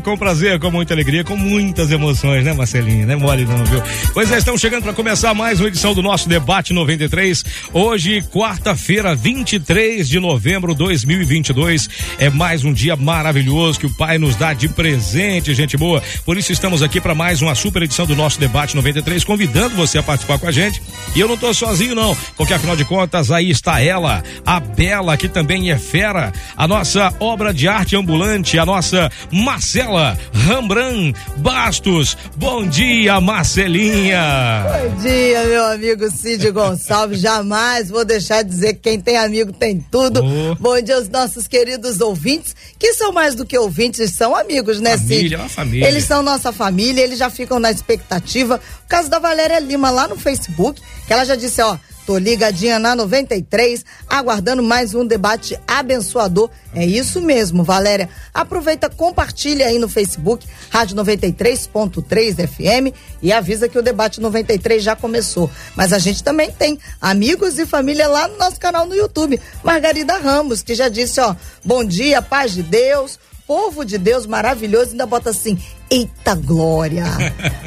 [0.00, 3.06] com prazer, com muita alegria, com muitas emoções, né, Marcelinho?
[3.06, 3.82] Não é mole não, viu?
[4.12, 7.44] Pois é, estamos chegando para começar mais uma edição do nosso Debate 93.
[7.72, 11.88] Hoje, quarta-feira, 23 de novembro de 2022.
[12.18, 16.02] É mais um dia maravilhoso que o Pai nos dá de presente, gente boa.
[16.24, 19.98] Por isso estamos aqui para mais uma super edição do nosso Debate 93, convidando você
[19.98, 20.82] a participar com a gente.
[21.14, 25.16] E eu não estou sozinho, não, porque afinal de contas, aí está ela, a Bela,
[25.16, 29.83] que também é fera, a nossa obra de arte ambulante, a nossa Marcela
[30.32, 32.16] Rambran Bastos.
[32.36, 34.64] Bom dia, Marcelinha.
[34.64, 37.20] Bom dia, meu amigo Cid Gonçalves.
[37.20, 40.22] Jamais vou deixar de dizer que quem tem amigo tem tudo.
[40.24, 40.54] Oh.
[40.56, 44.96] Bom dia aos nossos queridos ouvintes, que são mais do que ouvintes, são amigos, né,
[44.96, 45.36] família, Cid?
[45.36, 45.88] Uma família.
[45.88, 48.60] Eles são nossa família, eles já ficam na expectativa.
[48.84, 51.76] O caso da Valéria Lima lá no Facebook, que ela já disse, ó,
[52.06, 56.50] Tô ligadinha na 93, aguardando mais um debate abençoador.
[56.74, 58.10] É isso mesmo, Valéria.
[58.32, 64.94] Aproveita, compartilha aí no Facebook, Rádio 93.3 FM e avisa que o debate 93 já
[64.94, 65.50] começou.
[65.74, 69.40] Mas a gente também tem amigos e família lá no nosso canal no YouTube.
[69.62, 74.90] Margarida Ramos, que já disse, ó, bom dia, paz de Deus, povo de Deus maravilhoso,
[74.90, 75.58] ainda bota assim,
[75.90, 77.04] Eita glória!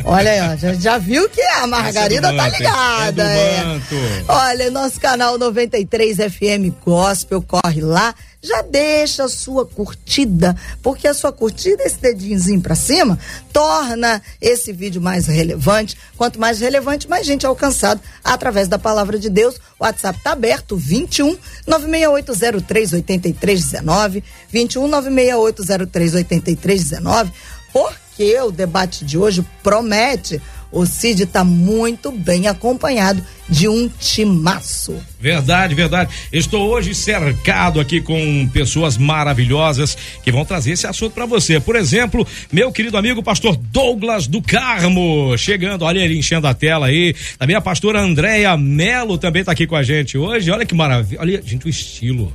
[0.04, 3.24] Olha aí, ó, já, já, viu que a Margarida tá ligada.
[3.24, 3.82] É, é.
[4.28, 11.14] Olha, nosso canal 93 FM Gospel, corre lá, já deixa a sua curtida, porque a
[11.14, 13.20] sua curtida, esse dedinhozinho pra cima,
[13.54, 15.96] torna esse vídeo mais relevante.
[16.18, 19.56] Quanto mais relevante, mais gente é alcançado através da palavra de Deus.
[19.80, 21.38] O WhatsApp tá aberto, 21
[21.68, 27.32] 96803 8319, 21 96803 8319.
[27.72, 30.42] Por porque o debate de hoje promete.
[30.70, 34.96] O Cid está muito bem acompanhado de um timaço.
[35.20, 36.14] Verdade, verdade.
[36.34, 41.60] Estou hoje cercado aqui com pessoas maravilhosas que vão trazer esse assunto para você.
[41.60, 46.88] Por exemplo, meu querido amigo pastor Douglas do Carmo, chegando, olha ele enchendo a tela
[46.88, 47.16] aí.
[47.38, 50.52] Também a pastora Andréia Melo também está aqui com a gente hoje.
[50.52, 51.22] Olha que maravilha.
[51.22, 52.34] Olha, gente, o estilo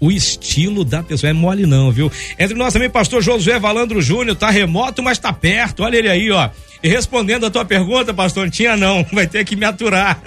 [0.00, 1.30] o estilo da pessoa.
[1.30, 2.10] É mole não, viu?
[2.38, 5.82] Entre nós também, pastor Josué Valandro Júnior, tá remoto, mas tá perto.
[5.82, 6.50] Olha ele aí, ó.
[6.82, 10.20] E respondendo a tua pergunta, pastor, não tinha não, vai ter que me aturar.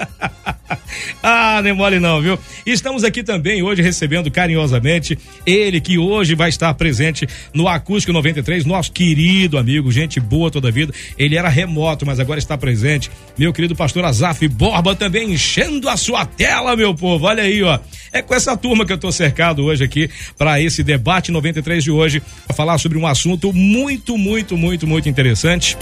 [1.24, 2.38] ah, nem mole não, viu?
[2.66, 8.66] Estamos aqui também hoje recebendo carinhosamente ele que hoje vai estar presente no Acústico 93,
[8.66, 10.94] nosso querido amigo, gente boa toda a vida.
[11.18, 13.10] Ele era remoto, mas agora está presente.
[13.38, 17.26] Meu querido pastor Azaf Borba também enchendo a sua tela, meu povo.
[17.26, 17.80] Olha aí, ó.
[18.14, 21.92] É com essa turma que eu estou cercado hoje aqui para esse debate 93 de
[21.92, 25.78] hoje, para falar sobre um assunto muito, muito, muito, muito interessante.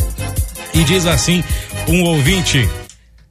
[0.73, 1.43] E diz assim
[1.87, 2.67] um ouvinte: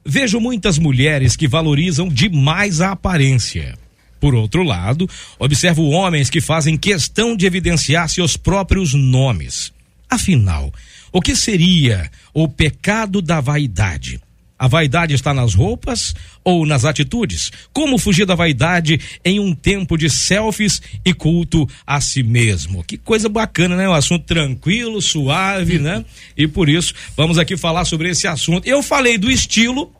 [0.05, 3.77] Vejo muitas mulheres que valorizam demais a aparência.
[4.19, 9.71] Por outro lado, observo homens que fazem questão de evidenciar seus próprios nomes.
[10.09, 10.73] Afinal,
[11.11, 14.19] o que seria o pecado da vaidade?
[14.59, 17.49] A vaidade está nas roupas ou nas atitudes?
[17.71, 22.83] Como fugir da vaidade em um tempo de selfies e culto a si mesmo?
[22.83, 23.87] Que coisa bacana, né?
[23.87, 26.03] Um assunto tranquilo, suave, né?
[26.35, 28.67] E por isso vamos aqui falar sobre esse assunto.
[28.67, 29.93] Eu falei do estilo,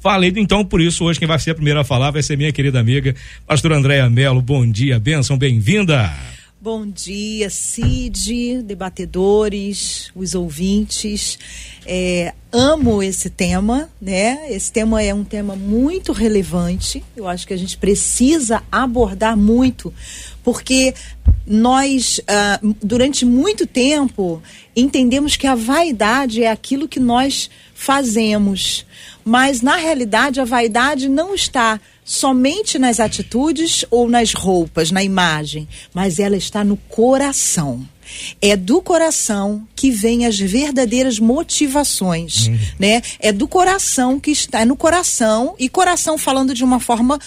[0.00, 2.50] Falei, então, por isso, hoje quem vai ser a primeira a falar vai ser minha
[2.50, 3.14] querida amiga,
[3.46, 4.42] pastora Andréa Melo.
[4.42, 6.12] Bom dia, bênção, bem-vinda.
[6.64, 11.36] Bom dia, Cid, debatedores, os ouvintes.
[11.84, 14.46] É, amo esse tema, né?
[14.48, 17.02] Esse tema é um tema muito relevante.
[17.16, 19.92] Eu acho que a gente precisa abordar muito,
[20.44, 20.94] porque
[21.44, 24.40] nós, uh, durante muito tempo,
[24.76, 28.86] entendemos que a vaidade é aquilo que nós fazemos.
[29.24, 35.68] Mas, na realidade, a vaidade não está somente nas atitudes ou nas roupas, na imagem,
[35.94, 37.86] mas ela está no coração.
[38.40, 42.58] É do coração que vêm as verdadeiras motivações, uhum.
[42.78, 43.00] né?
[43.18, 47.18] É do coração que está, é no coração, e coração falando de uma forma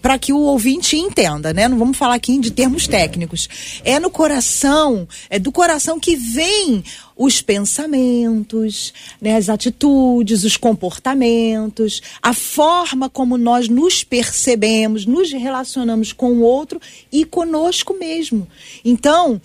[0.00, 1.68] para que o ouvinte entenda, né?
[1.68, 3.48] Não vamos falar aqui de termos técnicos.
[3.84, 6.82] É no coração, é do coração que vem
[7.16, 16.12] os pensamentos, né, as atitudes, os comportamentos, a forma como nós nos percebemos, nos relacionamos
[16.12, 16.80] com o outro
[17.12, 18.48] e conosco mesmo.
[18.84, 19.40] Então,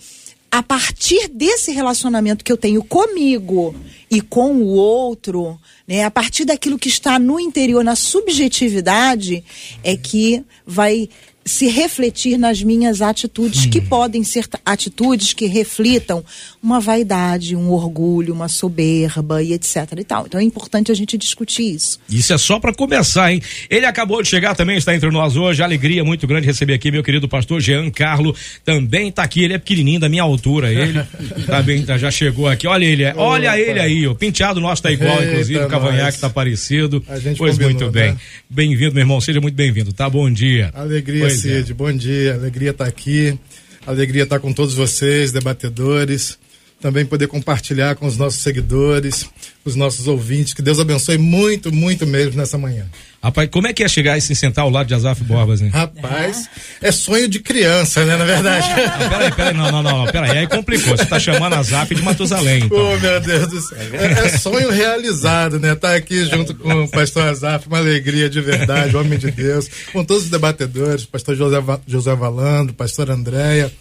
[0.50, 3.74] a partir desse relacionamento que eu tenho comigo
[4.10, 9.44] e com o outro, né, a partir daquilo que está no interior, na subjetividade,
[9.84, 11.08] é que vai
[11.48, 13.70] se refletir nas minhas atitudes, hum.
[13.70, 16.24] que podem ser atitudes que reflitam
[16.62, 20.26] uma vaidade, um orgulho, uma soberba e etc e tal.
[20.26, 21.98] Então é importante a gente discutir isso.
[22.08, 23.40] Isso é só para começar, hein?
[23.70, 25.62] Ele acabou de chegar também, está entre nós hoje.
[25.62, 28.34] Alegria muito grande receber aqui meu querido pastor Jean Carlo.
[28.64, 31.02] Também está aqui, ele é pequenininho da minha altura, ele.
[31.46, 32.66] tá bem, tá, já chegou aqui.
[32.66, 33.58] Olha ele, olha Opa.
[33.58, 37.02] ele aí, o penteado nosso tá igual, Eita inclusive, o cavanhaque tá parecido.
[37.36, 38.12] pois combinou, muito bem.
[38.12, 38.18] Né?
[38.50, 40.08] Bem-vindo, meu irmão, seja muito bem-vindo, tá?
[40.08, 40.70] Bom dia.
[40.74, 41.37] Alegria, pois é.
[41.38, 42.34] Cid, bom dia.
[42.34, 43.38] Alegria estar tá aqui.
[43.86, 46.38] Alegria estar tá com todos vocês, debatedores
[46.80, 49.28] também poder compartilhar com os nossos seguidores,
[49.64, 50.54] os nossos ouvintes.
[50.54, 52.86] Que Deus abençoe muito, muito mesmo nessa manhã.
[53.20, 55.70] Rapaz, como é que é chegar e se sentar ao lado de Azaf Borbas, hein?
[55.70, 56.48] Rapaz,
[56.80, 58.68] é sonho de criança, né, na verdade.
[58.68, 60.96] Não, peraí, peraí, não, não, não, peraí, aí complicou.
[60.96, 62.78] Você tá chamando Azaf de Matusalém, então.
[62.78, 63.78] Oh, meu Deus do céu.
[63.92, 65.74] É, é sonho realizado, né?
[65.74, 70.04] Tá aqui junto com o pastor Azaf, uma alegria de verdade, homem de Deus, com
[70.04, 71.56] todos os debatedores, pastor José,
[71.88, 73.72] José Valando, pastor Andréia,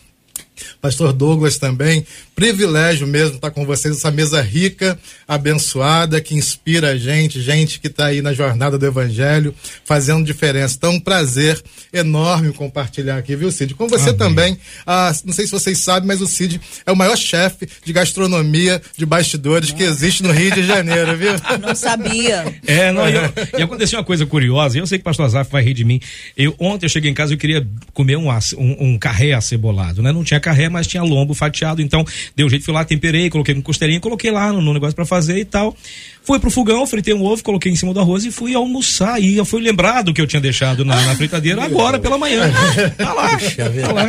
[0.82, 2.06] Pastor Douglas também,
[2.36, 7.88] privilégio mesmo estar com vocês, essa mesa rica, abençoada, que inspira a gente, gente que
[7.88, 10.76] está aí na jornada do Evangelho, fazendo diferença.
[10.78, 11.62] Então, um prazer
[11.92, 13.74] enorme compartilhar aqui, viu, Cid?
[13.74, 14.18] Com você Amém.
[14.18, 17.92] também, ah, não sei se vocês sabem, mas o Cid é o maior chefe de
[17.92, 21.34] gastronomia de bastidores que existe no Rio de Janeiro, viu?
[21.62, 22.56] Não sabia.
[22.66, 23.22] É, não, eu,
[23.58, 26.00] e aconteceu uma coisa curiosa, eu sei que o pastor Azaf vai rir de mim.
[26.36, 30.02] Eu, ontem eu cheguei em casa e eu queria comer um, um, um carré acebolado,
[30.02, 30.12] né?
[30.12, 31.82] Não tinha carré, mas tinha lombo fatiado.
[31.82, 32.06] Então,
[32.36, 35.38] deu jeito, fui lá, temperei, coloquei com costelinha, coloquei lá no, no negócio para fazer
[35.38, 35.76] e tal.
[36.24, 39.22] Fui pro fogão, fritei um ovo, coloquei em cima do arroz e fui almoçar.
[39.22, 42.52] E eu fui lembrado que eu tinha deixado na, na fritadeira agora pela manhã.
[42.98, 44.08] Tá lá, tá lá.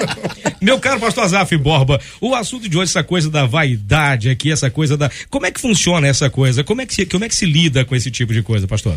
[0.60, 4.70] Meu caro pastor Azaf Borba, o assunto de hoje, essa coisa da vaidade aqui, essa
[4.70, 5.10] coisa da.
[5.30, 6.64] Como é que funciona essa coisa?
[6.64, 8.96] Como é que se, como é que se lida com esse tipo de coisa, pastor?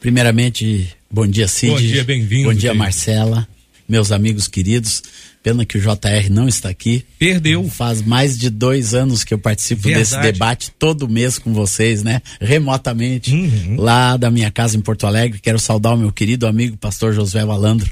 [0.00, 1.72] Primeiramente, bom dia, Cid.
[1.72, 2.48] Bom dia, bem-vindo.
[2.50, 3.48] Bom dia, Marcela
[3.88, 5.02] meus amigos queridos.
[5.42, 7.04] Pena que o JR não está aqui.
[7.18, 7.66] Perdeu.
[7.68, 10.04] Faz mais de dois anos que eu participo Verdade.
[10.04, 12.20] desse debate todo mês com vocês, né?
[12.40, 13.76] Remotamente, uhum.
[13.78, 15.38] lá da minha casa em Porto Alegre.
[15.38, 17.88] Quero saudar o meu querido amigo, pastor Josué Valandro.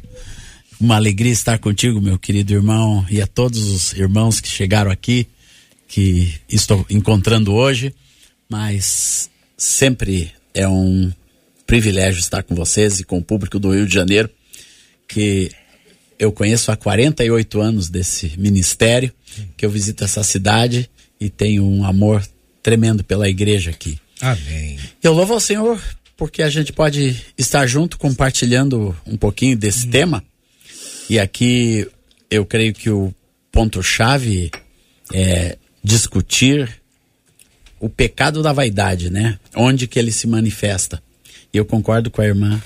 [0.79, 5.27] Uma alegria estar contigo, meu querido irmão, e a todos os irmãos que chegaram aqui,
[5.89, 7.95] que estou encontrando hoje.
[8.49, 11.11] Mas sempre é um
[11.67, 14.29] privilégio estar com vocês e com o público do Rio de Janeiro,
[15.09, 15.51] que
[16.19, 19.13] eu conheço há 48 anos desse ministério,
[19.57, 20.89] que eu visito essa cidade
[21.21, 22.27] e tenho um amor
[22.63, 23.99] tremendo pela igreja aqui.
[24.21, 24.79] Amém.
[25.03, 25.81] Eu louvo ao Senhor
[26.17, 29.91] porque a gente pode estar junto compartilhando um pouquinho desse hum.
[29.91, 30.25] tema.
[31.09, 31.87] E aqui
[32.31, 33.15] eu creio que o
[33.53, 34.51] ponto-chave
[35.12, 36.81] é discutir
[37.79, 39.39] o pecado da vaidade, né?
[39.55, 41.03] Onde que ele se manifesta.
[41.53, 42.61] E eu concordo com a irmã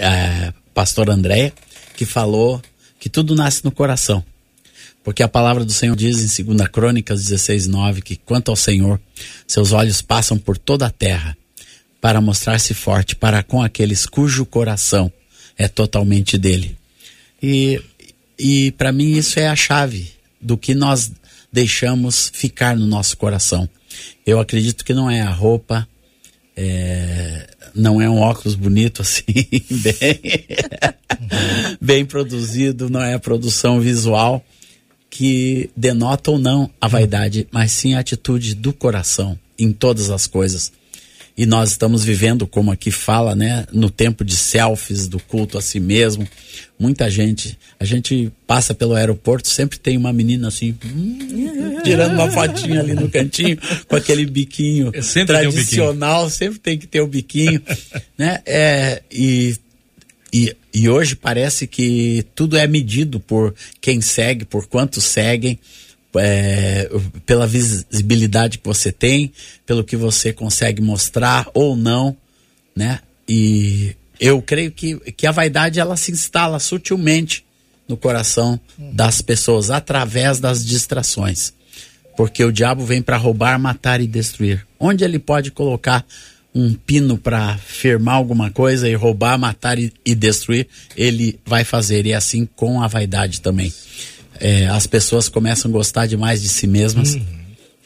[0.00, 1.52] a pastora Andréia
[1.94, 2.60] que falou
[2.98, 4.24] que tudo nasce no coração.
[5.02, 9.00] Porque a palavra do Senhor diz em 2 Crônicas 16, 9 que quanto ao Senhor,
[9.46, 11.36] seus olhos passam por toda a terra
[12.00, 15.12] para mostrar-se forte para com aqueles cujo coração
[15.56, 16.76] é totalmente dele.
[17.42, 17.80] E,
[18.38, 20.10] e para mim isso é a chave
[20.40, 21.12] do que nós
[21.52, 23.68] deixamos ficar no nosso coração.
[24.24, 25.86] Eu acredito que não é a roupa,
[26.56, 29.22] é, não é um óculos bonito assim,
[29.70, 30.20] bem,
[31.80, 34.44] bem produzido, não é a produção visual
[35.08, 40.26] que denota ou não a vaidade, mas sim a atitude do coração em todas as
[40.26, 40.72] coisas.
[41.36, 45.62] E nós estamos vivendo, como aqui fala, né, no tempo de selfies, do culto a
[45.62, 46.28] si mesmo.
[46.78, 52.30] Muita gente, a gente passa pelo aeroporto, sempre tem uma menina assim, hum, tirando uma
[52.30, 53.56] fotinha ali no cantinho,
[53.88, 56.38] com aquele biquinho sempre tradicional, tem biquinho.
[56.38, 57.62] sempre tem que ter o biquinho,
[58.18, 58.40] né?
[58.44, 59.56] É, e,
[60.32, 65.58] e, e hoje parece que tudo é medido por quem segue, por quantos seguem
[66.16, 66.90] é,
[67.24, 69.32] pela visibilidade que você tem,
[69.64, 72.16] pelo que você consegue mostrar ou não,
[72.74, 73.00] né?
[73.28, 77.44] E eu creio que, que a vaidade ela se instala sutilmente
[77.88, 81.52] no coração das pessoas através das distrações.
[82.16, 84.66] Porque o diabo vem para roubar, matar e destruir.
[84.78, 86.04] Onde ele pode colocar
[86.54, 92.04] um pino para firmar alguma coisa e roubar, matar e, e destruir, ele vai fazer.
[92.04, 93.72] E é assim com a vaidade também
[94.42, 97.24] é, as pessoas começam a gostar demais de si mesmas uhum.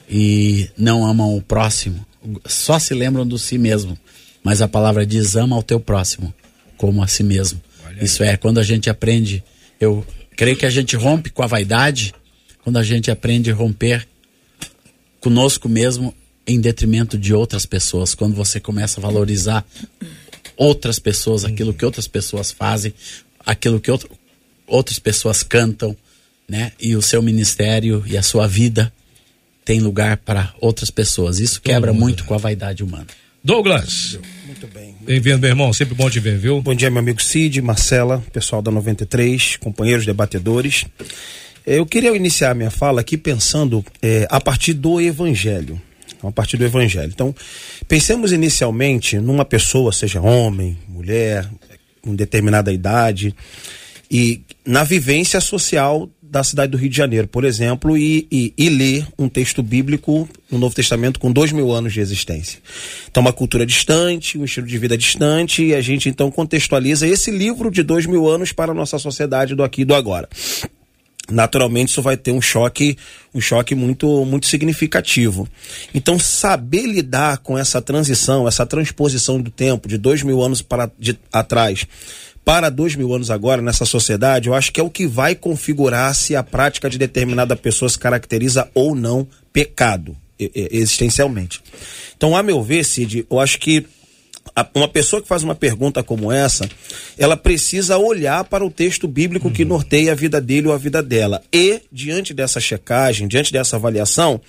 [0.08, 2.04] e não amam o próximo.
[2.46, 3.96] Só se lembram do si mesmo.
[4.42, 6.32] Mas a palavra diz: ama ao teu próximo
[6.78, 7.60] como a si mesmo.
[8.00, 9.44] Isso é, quando a gente aprende,
[9.78, 12.14] eu creio que a gente rompe com a vaidade
[12.64, 14.08] quando a gente aprende a romper
[15.20, 16.14] conosco mesmo
[16.46, 19.64] em detrimento de outras pessoas, quando você começa a valorizar
[20.56, 22.94] outras pessoas, aquilo que outras pessoas fazem,
[23.44, 24.08] aquilo que outro,
[24.66, 25.96] outras pessoas cantam,
[26.48, 26.72] né?
[26.80, 28.92] E o seu ministério e a sua vida
[29.64, 31.40] tem lugar para outras pessoas.
[31.40, 33.06] Isso quebra muito com a vaidade humana.
[33.42, 34.18] Douglas.
[34.46, 34.94] Muito bem.
[35.00, 35.72] Bem-vindo, meu irmão.
[35.72, 36.60] Sempre bom te ver, viu?
[36.60, 40.84] Bom dia, meu amigo Cid, Marcela, pessoal da 93, companheiros debatedores.
[41.66, 45.80] Eu queria iniciar minha fala aqui pensando é, a partir do Evangelho.
[46.22, 47.10] A partir do Evangelho.
[47.12, 47.34] Então,
[47.88, 51.48] pensemos inicialmente numa pessoa, seja homem, mulher,
[52.02, 53.34] com determinada idade,
[54.10, 58.68] e na vivência social da cidade do Rio de Janeiro, por exemplo, e, e, e,
[58.68, 62.59] ler um texto bíblico no Novo Testamento com dois mil anos de existência.
[63.11, 67.30] Então, uma cultura distante, um estilo de vida distante, e a gente então contextualiza esse
[67.30, 70.28] livro de dois mil anos para a nossa sociedade do aqui e do agora.
[71.28, 72.97] Naturalmente, isso vai ter um choque,
[73.35, 75.49] um choque muito, muito significativo.
[75.92, 80.88] Então, saber lidar com essa transição, essa transposição do tempo de dois mil anos para
[80.99, 81.87] de, atrás
[82.46, 86.14] para dois mil anos agora nessa sociedade, eu acho que é o que vai configurar
[86.14, 91.60] se a prática de determinada pessoa se caracteriza ou não pecado existencialmente.
[92.16, 93.84] Então, a meu ver, Cid, eu acho que
[94.72, 96.68] uma pessoa que faz uma pergunta como essa,
[97.18, 99.70] ela precisa olhar para o texto bíblico que uhum.
[99.70, 101.42] norteia a vida dele ou a vida dela.
[101.52, 104.40] E, diante dessa checagem, diante dessa avaliação,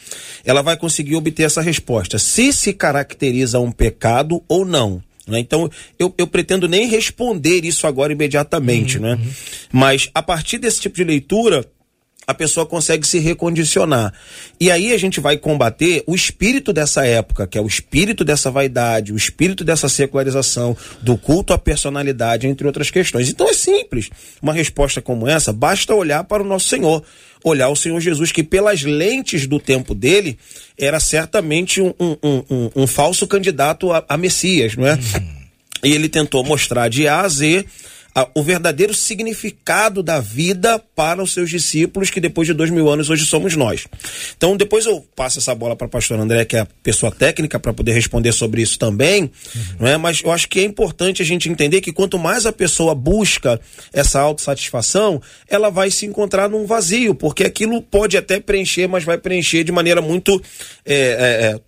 [0.45, 2.19] ela vai conseguir obter essa resposta.
[2.19, 5.01] Se se caracteriza um pecado ou não.
[5.27, 5.39] Né?
[5.39, 5.69] Então,
[5.99, 9.13] eu, eu pretendo nem responder isso agora imediatamente, uhum, né?
[9.15, 9.31] Uhum.
[9.71, 11.65] Mas, a partir desse tipo de leitura,
[12.27, 14.13] a pessoa consegue se recondicionar.
[14.59, 18.51] E aí a gente vai combater o espírito dessa época, que é o espírito dessa
[18.51, 23.29] vaidade, o espírito dessa secularização, do culto à personalidade, entre outras questões.
[23.29, 24.09] Então é simples.
[24.41, 27.01] Uma resposta como essa, basta olhar para o nosso Senhor.
[27.47, 30.37] Olhar o Senhor Jesus, que pelas lentes do tempo dele,
[30.77, 34.93] era certamente um, um, um, um falso candidato a, a Messias, não é?
[34.93, 35.37] Uhum.
[35.83, 37.65] E ele tentou mostrar de A a Z
[38.17, 42.89] a, o verdadeiro significado da vida para os seus discípulos, que depois de dois mil
[42.89, 43.85] anos hoje somos nós.
[44.35, 47.59] Então, depois eu passo essa bola para o pastor André, que é a pessoa técnica,
[47.59, 49.23] para poder responder sobre isso também.
[49.23, 49.61] Uhum.
[49.81, 49.97] Não é?
[49.97, 53.61] Mas eu acho que é importante a gente entender que quanto mais a pessoa busca
[53.93, 59.19] essa autossatisfação, ela vai se encontrar num vazio, porque aquilo pode até preencher, mas vai
[59.19, 60.41] preencher de maneira muito
[60.83, 61.66] é, é, é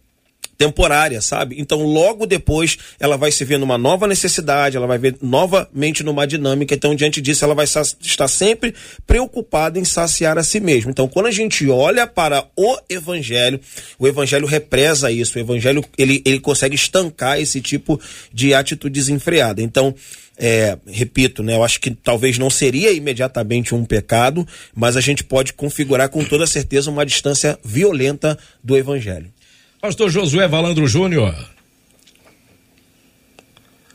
[0.60, 1.56] temporária, sabe?
[1.58, 6.28] Então, logo depois, ela vai se ver numa nova necessidade, ela vai ver novamente numa
[6.28, 6.76] dinâmica.
[6.76, 8.76] Então, diante disso, ela vai estar sempre
[9.08, 10.92] preocupada em saciar a si mesma.
[10.92, 13.58] Então, quando a gente olha para o evangelho,
[13.98, 15.38] o evangelho represa isso.
[15.38, 17.98] O evangelho, ele, ele consegue estancar esse tipo
[18.34, 19.62] de atitude desenfreada.
[19.62, 19.96] Então,
[20.38, 25.24] é, repito, né, eu acho que talvez não seria imediatamente um pecado, mas a gente
[25.24, 29.32] pode configurar com toda certeza uma distância violenta do evangelho.
[29.82, 31.34] Pastor Josué Valandro Júnior.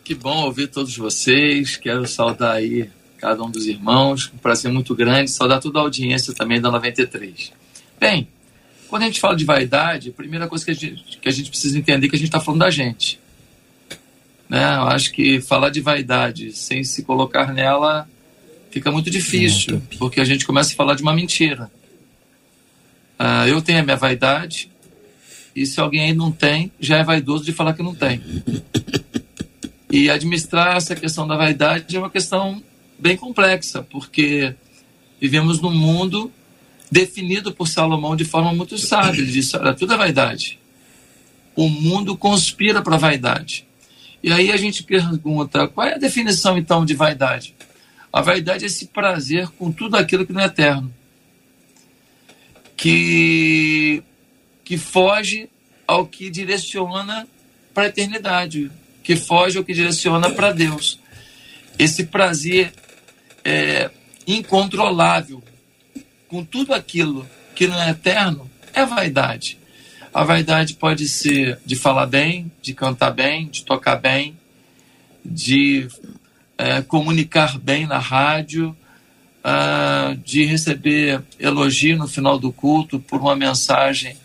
[0.03, 1.77] Que bom ouvir todos vocês.
[1.77, 2.89] Quero saudar aí
[3.19, 4.31] cada um dos irmãos.
[4.35, 5.31] Um prazer muito grande.
[5.31, 7.53] Saudar toda a audiência também da 93.
[8.01, 8.27] Bem,
[8.89, 11.51] quando a gente fala de vaidade, a primeira coisa que a gente, que a gente
[11.51, 13.21] precisa entender é que a gente está falando da gente.
[14.49, 14.65] Né?
[14.77, 18.09] Eu acho que falar de vaidade sem se colocar nela
[18.71, 21.71] fica muito difícil, porque a gente começa a falar de uma mentira.
[23.21, 24.71] Uh, eu tenho a minha vaidade,
[25.55, 28.21] e se alguém aí não tem, já é vaidoso de falar que não tem.
[29.91, 32.61] E administrar essa questão da vaidade é uma questão
[32.99, 34.55] bem complexa, porque
[35.21, 36.33] vivemos num mundo
[36.91, 39.21] definido por Salomão de forma muito sábia.
[39.21, 40.59] Ele disse: olha, tudo é vaidade.
[41.55, 43.67] O mundo conspira para a vaidade.
[44.23, 47.55] E aí a gente pergunta: qual é a definição então de vaidade?
[48.13, 50.93] A vaidade é esse prazer com tudo aquilo que não é eterno.
[52.77, 54.03] Que
[54.65, 55.49] que foge
[55.87, 57.29] ao que direciona
[57.73, 58.71] para a eternidade,
[59.03, 60.99] que foge ao que direciona para Deus.
[61.79, 62.73] Esse prazer
[63.45, 63.91] é,
[64.27, 65.43] incontrolável
[66.29, 69.59] com tudo aquilo que não é eterno é vaidade.
[70.13, 74.37] A vaidade pode ser de falar bem, de cantar bem, de tocar bem,
[75.25, 75.89] de
[76.57, 78.77] é, comunicar bem na rádio,
[79.45, 84.17] uh, de receber elogio no final do culto por uma mensagem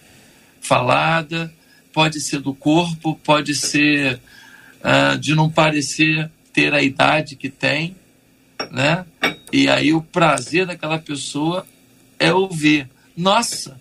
[0.61, 1.53] falada,
[1.91, 4.19] pode ser do corpo, pode ser
[4.79, 7.95] uh, de não parecer ter a idade que tem,
[8.71, 9.05] né?
[9.51, 11.65] E aí o prazer daquela pessoa
[12.19, 13.79] é ouvir, nossa,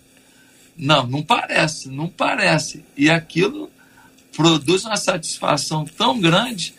[0.77, 2.83] não, não parece, não parece.
[2.95, 3.69] E aquilo
[4.35, 6.73] produz uma satisfação tão grande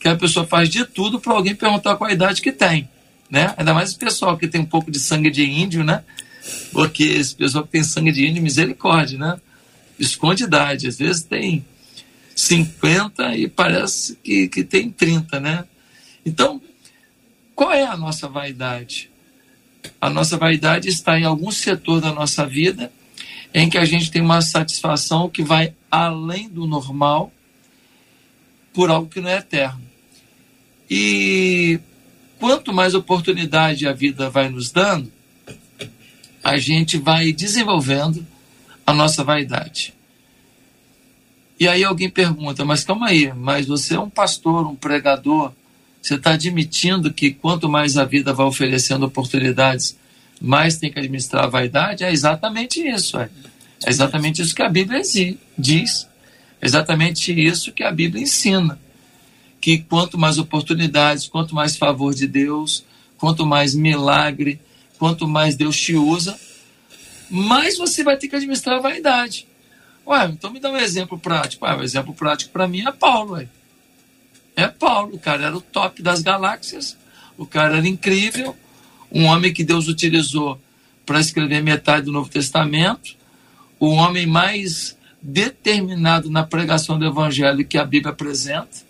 [0.00, 2.88] que a pessoa faz de tudo para alguém perguntar qual a idade que tem,
[3.30, 3.54] né?
[3.56, 6.02] Ainda mais o pessoal que tem um pouco de sangue de índio, né?
[6.72, 9.40] Porque esse pessoal que tem sangue de índio, misericórdia, né?
[9.98, 10.88] Esconde idade.
[10.88, 11.64] Às vezes tem
[12.34, 15.64] 50 e parece que, que tem 30, né?
[16.24, 16.60] Então,
[17.54, 19.10] qual é a nossa vaidade?
[20.00, 22.90] A nossa vaidade está em algum setor da nossa vida
[23.52, 27.32] em que a gente tem uma satisfação que vai além do normal
[28.72, 29.80] por algo que não é eterno.
[30.90, 31.78] E
[32.40, 35.12] quanto mais oportunidade a vida vai nos dando,
[36.44, 38.24] a gente vai desenvolvendo
[38.86, 39.94] a nossa vaidade.
[41.58, 45.52] E aí alguém pergunta, mas calma aí, mas você é um pastor, um pregador,
[46.02, 49.96] você está admitindo que quanto mais a vida vai oferecendo oportunidades,
[50.38, 52.04] mais tem que administrar a vaidade?
[52.04, 53.18] É exatamente isso.
[53.18, 53.30] É,
[53.86, 55.00] é exatamente isso que a Bíblia
[55.56, 56.06] diz.
[56.60, 58.78] É exatamente isso que a Bíblia ensina.
[59.60, 62.84] Que quanto mais oportunidades, quanto mais favor de Deus,
[63.16, 64.60] quanto mais milagre,
[64.98, 66.38] quanto mais Deus te usa,
[67.30, 69.46] mais você vai ter que administrar a vaidade.
[70.06, 71.64] Ué, então me dá um exemplo prático.
[71.64, 73.34] Ué, um exemplo prático para mim é Paulo.
[73.34, 73.48] Ué.
[74.56, 76.96] É Paulo, o cara era o top das galáxias,
[77.36, 78.56] o cara era incrível,
[79.10, 80.60] um homem que Deus utilizou
[81.04, 83.16] para escrever metade do Novo Testamento,
[83.80, 88.84] o homem mais determinado na pregação do Evangelho que a Bíblia apresenta,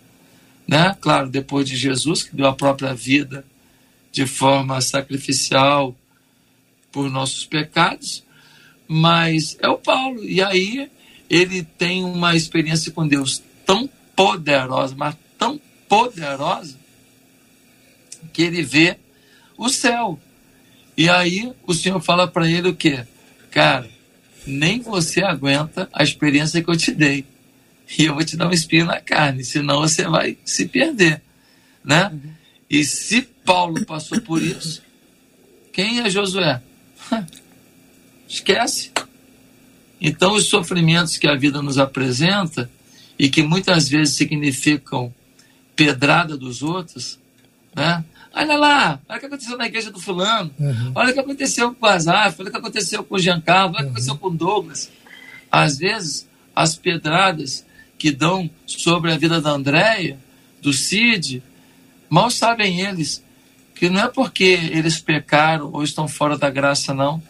[0.66, 0.96] né?
[1.00, 3.44] Claro, depois de Jesus, que deu a própria vida
[4.14, 5.92] de forma sacrificial
[6.92, 8.22] por nossos pecados,
[8.86, 10.22] mas é o Paulo.
[10.22, 10.88] E aí
[11.28, 16.78] ele tem uma experiência com Deus tão poderosa, mas tão poderosa,
[18.32, 18.96] que ele vê
[19.58, 20.16] o céu.
[20.96, 23.04] E aí o Senhor fala para ele o quê?
[23.50, 23.90] Cara,
[24.46, 27.24] nem você aguenta a experiência que eu te dei.
[27.98, 31.20] E eu vou te dar um espinho na carne, senão você vai se perder.
[31.84, 32.08] Né?
[32.12, 32.30] Uhum.
[32.70, 34.82] E se Paulo passou por isso,
[35.72, 36.62] quem é Josué?
[38.28, 38.90] Esquece.
[40.00, 42.70] Então, os sofrimentos que a vida nos apresenta
[43.18, 45.12] e que muitas vezes significam
[45.74, 47.18] pedrada dos outros,
[47.74, 48.04] né?
[48.36, 50.92] Olha lá, olha o que aconteceu na igreja do fulano, uhum.
[50.94, 53.82] olha o que aconteceu com o Azaf, olha o que aconteceu com o Giancarlo, olha
[53.82, 54.90] o que aconteceu com o Douglas.
[55.50, 57.64] Às vezes, as pedradas
[57.96, 60.18] que dão sobre a vida da Andréia,
[60.60, 61.42] do Cid,
[62.10, 63.23] mal sabem eles
[63.84, 67.22] que não é porque eles pecaram ou estão fora da graça, não.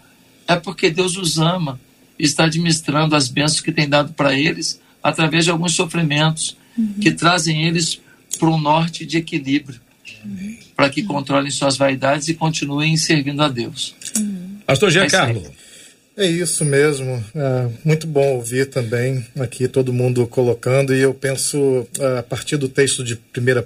[0.46, 1.80] É porque Deus os ama
[2.16, 6.94] e está administrando as bênçãos que tem dado para eles através de alguns sofrimentos uhum.
[7.00, 8.00] que trazem eles
[8.38, 9.80] para um norte de equilíbrio,
[10.24, 10.56] uhum.
[10.76, 13.92] para que controlem suas vaidades e continuem servindo a Deus.
[14.16, 14.58] Uhum.
[14.64, 15.44] Pastor Giancarlo.
[15.44, 15.73] É
[16.16, 17.22] é isso mesmo.
[17.34, 20.94] É muito bom ouvir também aqui todo mundo colocando.
[20.94, 23.18] E eu penso, é, a partir do texto de 1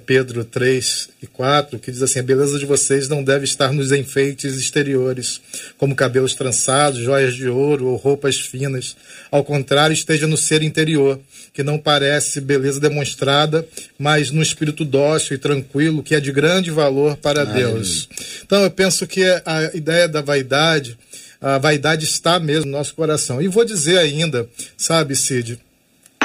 [0.03, 3.91] Pedro 3 e 4, que diz assim: A beleza de vocês não deve estar nos
[3.91, 5.39] enfeites exteriores,
[5.77, 8.95] como cabelos trançados, joias de ouro ou roupas finas.
[9.29, 11.19] Ao contrário, esteja no ser interior,
[11.53, 13.65] que não parece beleza demonstrada,
[13.97, 17.53] mas no espírito dócil e tranquilo, que é de grande valor para Ai.
[17.53, 18.09] Deus.
[18.43, 20.97] Então, eu penso que a ideia da vaidade
[21.41, 23.41] a vaidade está mesmo no nosso coração.
[23.41, 25.59] E vou dizer ainda, sabe, Cid,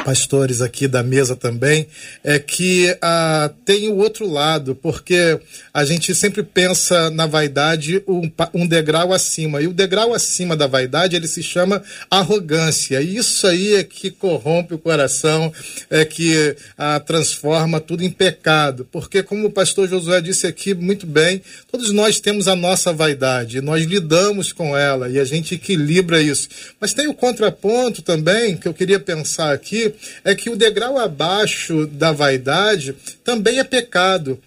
[0.04, 1.86] pastores aqui da mesa também,
[2.22, 5.40] é que ah, tem o outro lado, porque
[5.72, 10.66] a gente sempre pensa na vaidade um, um, degrau acima, e o degrau acima da
[10.66, 15.50] vaidade ele se chama arrogância, e isso aí é que corrompe o coração,
[15.88, 21.06] é que ah, transforma tudo em pecado, porque como o pastor Josué disse aqui muito
[21.06, 21.40] bem,
[21.72, 26.48] todos nós temos a nossa vaidade, nós lidamos com ela e a gente equilibra isso,
[26.78, 29.93] mas tem o contraponto também que eu queria pensar aqui,
[30.24, 34.38] é que o degrau abaixo da vaidade também é pecado.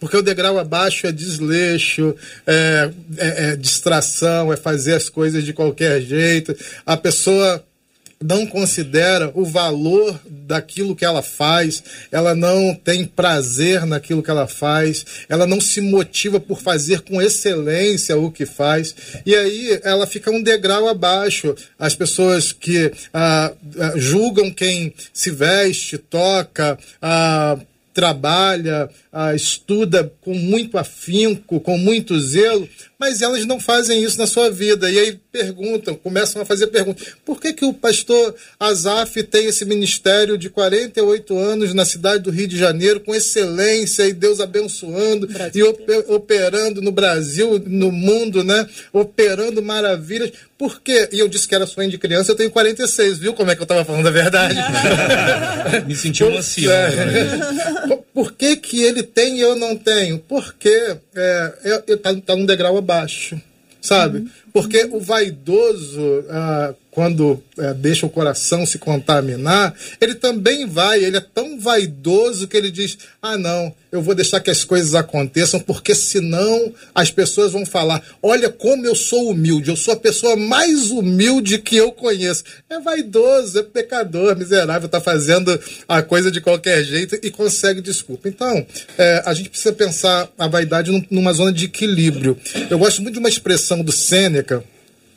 [0.00, 2.14] Porque o degrau abaixo é desleixo,
[2.46, 6.56] é, é, é distração, é fazer as coisas de qualquer jeito.
[6.86, 7.64] A pessoa
[8.22, 14.46] não considera o valor daquilo que ela faz, ela não tem prazer naquilo que ela
[14.46, 20.06] faz, ela não se motiva por fazer com excelência o que faz, e aí ela
[20.06, 21.54] fica um degrau abaixo.
[21.78, 27.58] As pessoas que ah, ah julgam quem se veste, toca, ah,
[27.98, 34.26] trabalha, ah, estuda com muito afinco, com muito zelo, mas elas não fazem isso na
[34.28, 34.88] sua vida.
[34.88, 39.64] E aí perguntam, começam a fazer perguntas: por que, que o pastor Azaf tem esse
[39.64, 45.26] ministério de 48 anos na cidade do Rio de Janeiro, com excelência e Deus abençoando
[45.26, 45.76] Brasil.
[45.88, 48.64] e operando no Brasil, no mundo, né?
[48.92, 50.30] Operando maravilhas.
[50.58, 51.08] Por quê?
[51.12, 53.60] E eu disse que era sonho de criança, eu tenho 46, viu como é que
[53.60, 54.56] eu estava falando a verdade?
[55.86, 56.72] Me senti um ancião.
[56.72, 57.98] É.
[58.12, 60.18] Por que, que ele tem e eu não tenho?
[60.18, 63.40] Porque é, está é, tá num degrau abaixo
[63.80, 64.18] sabe?
[64.18, 64.28] Uhum.
[64.52, 71.16] Porque o vaidoso, ah, quando é, deixa o coração se contaminar, ele também vai, ele
[71.16, 75.60] é tão vaidoso que ele diz: ah, não, eu vou deixar que as coisas aconteçam,
[75.60, 80.34] porque senão as pessoas vão falar: olha como eu sou humilde, eu sou a pessoa
[80.36, 82.42] mais humilde que eu conheço.
[82.68, 88.28] É vaidoso, é pecador, miserável, está fazendo a coisa de qualquer jeito e consegue desculpa.
[88.28, 92.36] Então, é, a gente precisa pensar a vaidade numa zona de equilíbrio.
[92.68, 94.47] Eu gosto muito de uma expressão do Sêneca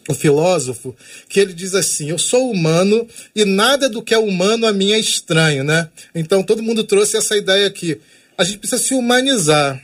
[0.07, 0.95] o filósofo,
[1.29, 4.91] que ele diz assim: Eu sou humano e nada do que é humano a mim
[4.91, 5.89] é estranho, né?
[6.13, 7.99] Então todo mundo trouxe essa ideia aqui.
[8.37, 9.81] A gente precisa se humanizar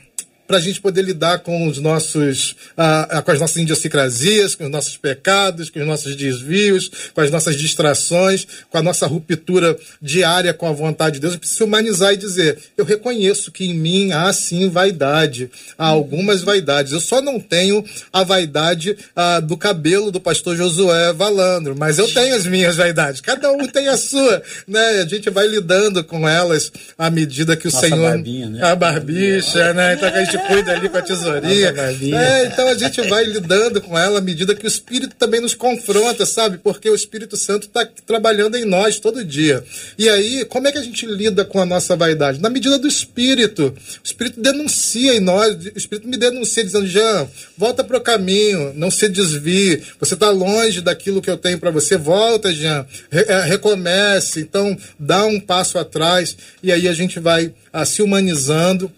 [0.48, 4.70] para a gente poder lidar com os nossos, ah, com as nossas idiosincrasias, com os
[4.70, 10.54] nossos pecados, com os nossos desvios, com as nossas distrações, com a nossa ruptura diária
[10.54, 11.34] com a vontade de Deus.
[11.34, 16.42] Eu preciso humanizar e dizer: eu reconheço que em mim há sim vaidade, há algumas
[16.42, 16.92] vaidades.
[16.92, 22.08] Eu só não tenho a vaidade ah, do cabelo do pastor Josué Valandro, mas eu
[22.08, 23.20] tenho as minhas vaidades.
[23.20, 25.02] Cada um tem a sua, né?
[25.02, 28.64] A gente vai lidando com elas à medida que o Nossa Senhor, barbinha, né?
[28.64, 29.92] a barbicha, né?
[29.92, 31.74] Então a gente cuida ali com a tesourinha.
[32.16, 35.54] É, então a gente vai lidando com ela à medida que o Espírito também nos
[35.54, 36.58] confronta, sabe?
[36.58, 39.62] Porque o Espírito Santo está trabalhando em nós todo dia.
[39.98, 42.40] E aí, como é que a gente lida com a nossa vaidade?
[42.40, 43.74] Na medida do Espírito.
[44.02, 48.72] O Espírito denuncia em nós, o Espírito me denuncia dizendo, Jean, volta para o caminho,
[48.74, 53.24] não se desvie, você está longe daquilo que eu tenho para você, volta, Jean, Re
[53.28, 58.90] é, recomece, então dá um passo atrás, e aí a gente vai ah, se humanizando,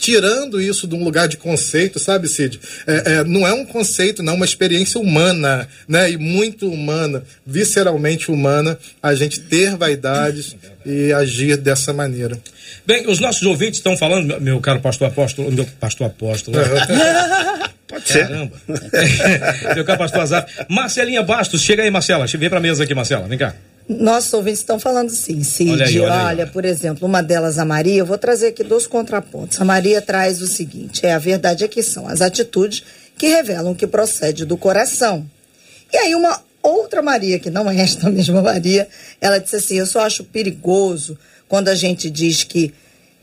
[0.00, 2.58] tirando isso de um lugar de conceito, sabe, Cid?
[2.86, 6.10] É, é, não é um conceito, não, é uma experiência humana, né?
[6.10, 12.40] E muito humana, visceralmente humana, a gente ter vaidades e agir dessa maneira.
[12.86, 16.56] Bem, os nossos ouvintes estão falando, meu caro pastor apóstolo, meu pastor apóstolo.
[17.86, 18.26] Pode ser.
[18.26, 18.52] Caramba.
[19.74, 20.46] meu caro pastor Azar.
[20.68, 22.24] Marcelinha Bastos, chega aí, Marcela.
[22.26, 23.26] Vem pra mesa aqui, Marcela.
[23.28, 23.54] Vem cá.
[23.98, 25.72] Nossos ouvintes estão falando sim, Cid.
[25.72, 26.50] Olha aí, olha olha, aí.
[26.50, 29.60] por exemplo, uma delas, a Maria, eu vou trazer aqui dois contrapontos.
[29.60, 32.84] A Maria traz o seguinte: é a verdade é que são as atitudes
[33.18, 35.28] que revelam que procede do coração.
[35.92, 38.86] E aí, uma outra Maria, que não é esta mesma Maria,
[39.20, 42.72] ela disse assim: Eu só acho perigoso quando a gente diz que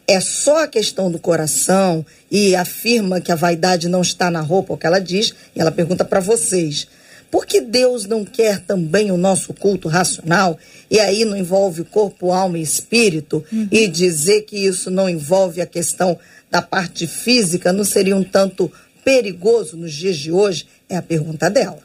[0.06, 4.74] é só a questão do coração e afirma que a vaidade não está na roupa,
[4.74, 6.88] o que ela diz, e ela pergunta para vocês.
[7.30, 10.58] Por que Deus não quer também o nosso culto racional?
[10.90, 13.44] E aí não envolve corpo, alma e espírito?
[13.72, 16.18] E dizer que isso não envolve a questão
[16.50, 18.72] da parte física não seria um tanto
[19.04, 20.66] perigoso nos dias de hoje?
[20.90, 21.80] É a pergunta dela.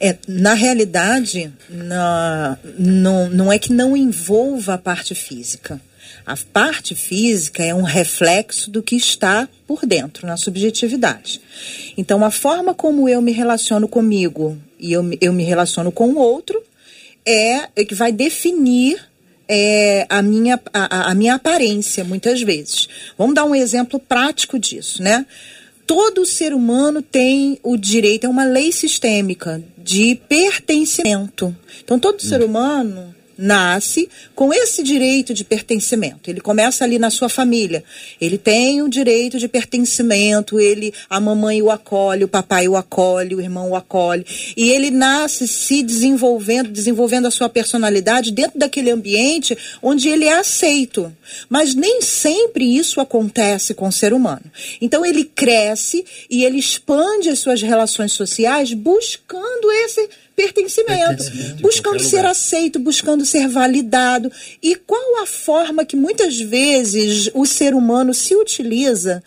[0.00, 5.78] É, na realidade, na- não, não é que não envolva a parte física.
[6.24, 11.40] A parte física é um reflexo do que está por dentro, na subjetividade.
[11.96, 16.08] Então, a forma como eu me relaciono comigo e eu, me- eu me relaciono com
[16.10, 16.62] o outro
[17.24, 18.98] é, é que vai definir
[19.48, 22.88] é, a, minha, a, a- minha aparência, muitas vezes.
[23.16, 25.24] Vamos dar um exemplo prático disso, né?
[25.86, 31.56] Todo ser humano tem o direito, é uma lei sistêmica de pertencimento.
[31.82, 36.28] Então, todo ser humano nasce com esse direito de pertencimento.
[36.28, 37.84] Ele começa ali na sua família.
[38.20, 43.36] Ele tem o direito de pertencimento, ele a mamãe o acolhe, o papai o acolhe,
[43.36, 48.90] o irmão o acolhe, e ele nasce se desenvolvendo, desenvolvendo a sua personalidade dentro daquele
[48.90, 51.14] ambiente onde ele é aceito.
[51.48, 54.42] Mas nem sempre isso acontece com o ser humano.
[54.80, 62.00] Então ele cresce e ele expande as suas relações sociais buscando esse pertencimento, Pertencimento buscando
[62.00, 62.30] ser lugar.
[62.30, 64.30] aceito, buscando ser validado.
[64.62, 69.22] E qual a forma que muitas vezes o ser humano se utiliza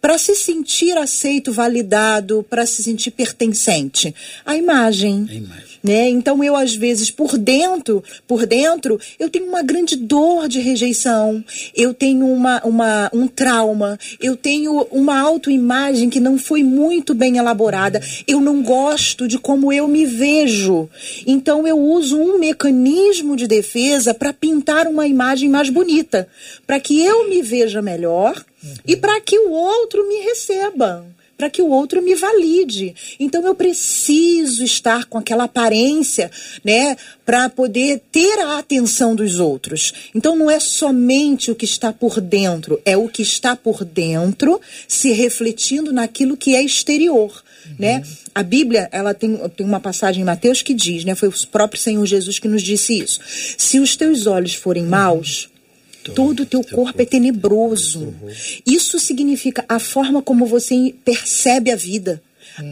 [0.00, 4.14] para se sentir aceito, validado, para se sentir pertencente?
[4.44, 5.26] A imagem.
[5.30, 5.75] A imagem.
[5.86, 6.08] Né?
[6.08, 11.44] Então eu às vezes por dentro, por dentro, eu tenho uma grande dor de rejeição,
[11.76, 17.36] eu tenho uma, uma, um trauma, eu tenho uma autoimagem que não foi muito bem
[17.36, 20.90] elaborada, eu não gosto de como eu me vejo.
[21.24, 26.26] Então eu uso um mecanismo de defesa para pintar uma imagem mais bonita,
[26.66, 28.44] para que eu me veja melhor
[28.84, 32.94] e para que o outro me receba para que o outro me valide.
[33.20, 36.30] Então eu preciso estar com aquela aparência,
[36.64, 39.92] né, para poder ter a atenção dos outros.
[40.14, 44.60] Então não é somente o que está por dentro, é o que está por dentro
[44.88, 47.44] se refletindo naquilo que é exterior.
[47.78, 48.02] Né?
[48.34, 51.80] A Bíblia ela tem, tem uma passagem em Mateus que diz, né, foi o próprio
[51.80, 53.20] Senhor Jesus que nos disse isso.
[53.58, 55.48] Se os teus olhos forem maus,
[56.14, 58.14] Todo o teu corpo é tenebroso.
[58.66, 62.22] Isso significa a forma como você percebe a vida,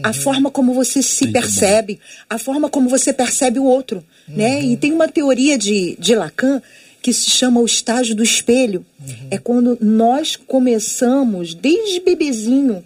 [0.03, 4.61] a forma como você se Muito percebe, a forma como você percebe o outro, né?
[4.63, 6.61] E tem uma teoria de, de Lacan
[7.01, 8.83] que se chama o estágio do espelho.
[9.29, 12.83] É quando nós começamos, desde bebezinho,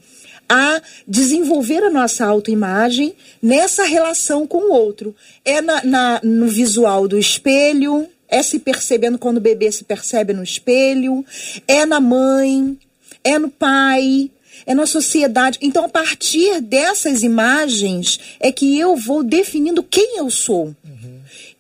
[0.50, 5.16] a desenvolver a nossa autoimagem nessa relação com o outro.
[5.46, 10.34] É na, na- no visual do espelho, é se percebendo quando o bebê se percebe
[10.34, 11.26] no espelho,
[11.68, 12.78] é na mãe,
[13.24, 14.30] é no pai,
[14.66, 15.58] é na sociedade.
[15.62, 20.76] Então, a partir dessas imagens é que eu vou definindo quem eu sou.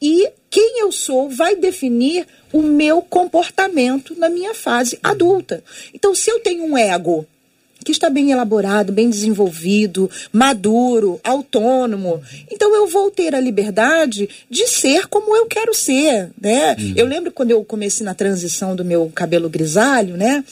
[0.01, 5.63] E quem eu sou vai definir o meu comportamento na minha fase adulta.
[5.93, 7.27] Então, se eu tenho um ego
[7.83, 12.21] que está bem elaborado, bem desenvolvido, maduro, autônomo.
[12.51, 16.75] Então eu vou ter a liberdade de ser como eu quero ser, né?
[16.95, 20.43] Eu lembro quando eu comecei na transição do meu cabelo grisalho, né?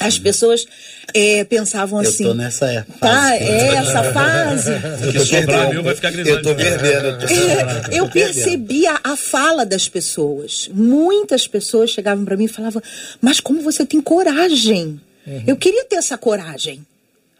[0.00, 0.64] As pessoas
[1.12, 2.22] eh, pensavam Eu assim.
[2.22, 2.98] tô nessa época.
[3.00, 4.70] Tá, é essa fase.
[5.18, 6.36] Se sobrar meu, vai ficar grisalho.
[6.36, 7.24] Eu tô perdendo.
[7.24, 10.70] Eu, É, eu percebia a fala das pessoas.
[10.72, 12.80] Muitas pessoas chegavam para mim e falavam:
[13.20, 15.00] Mas como você tem coragem?
[15.46, 16.86] Eu queria ter essa coragem.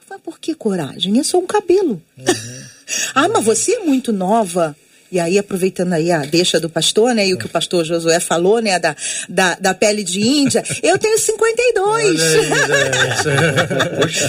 [0.00, 1.18] Eu falei, por que coragem?
[1.18, 2.02] É só um cabelo.
[3.14, 4.76] ah, mas você é muito nova.
[5.10, 7.26] E aí, aproveitando aí a deixa do pastor, né?
[7.26, 8.78] E o que o pastor Josué falou, né?
[8.78, 8.94] Da,
[9.26, 10.62] da, da pele de Índia.
[10.82, 12.20] Eu tenho 52.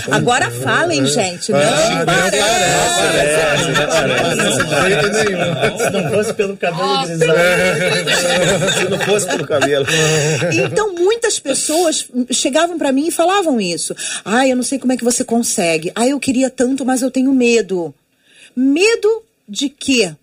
[0.09, 1.51] Agora falem, gente.
[1.51, 1.59] Não,
[5.77, 7.33] Se não fosse pelo cabelo grisalho.
[8.77, 9.85] se não fosse pelo cabelo.
[10.71, 13.95] Então, muitas pessoas chegavam pra mim e falavam isso.
[14.23, 15.91] Ah, eu não sei como é que você consegue.
[15.95, 17.93] Ah, eu queria tanto, mas eu tenho medo.
[18.55, 20.13] Medo de quê?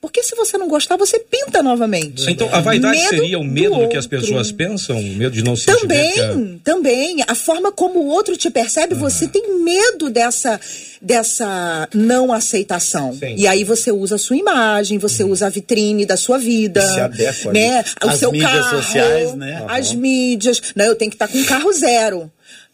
[0.00, 2.24] Porque se você não gostar, você pinta novamente.
[2.30, 4.98] Então, a vaidade Medo seria o medo do, que as pessoas pensam?
[4.98, 7.22] O medo de não se Também, também.
[7.28, 10.58] A forma como o outro te percebe, você tem medo dessa,
[11.02, 13.12] dessa não aceitação.
[13.12, 13.34] Sim.
[13.36, 16.80] E aí você usa a sua imagem, você usa a vitrine da sua vida.
[16.80, 17.60] Se adequa ali.
[17.60, 17.84] né?
[18.02, 19.64] O As seu mídias carro, sociais, né?
[19.68, 20.62] As mídias.
[20.74, 22.32] Não, eu tenho que estar com um carro zero.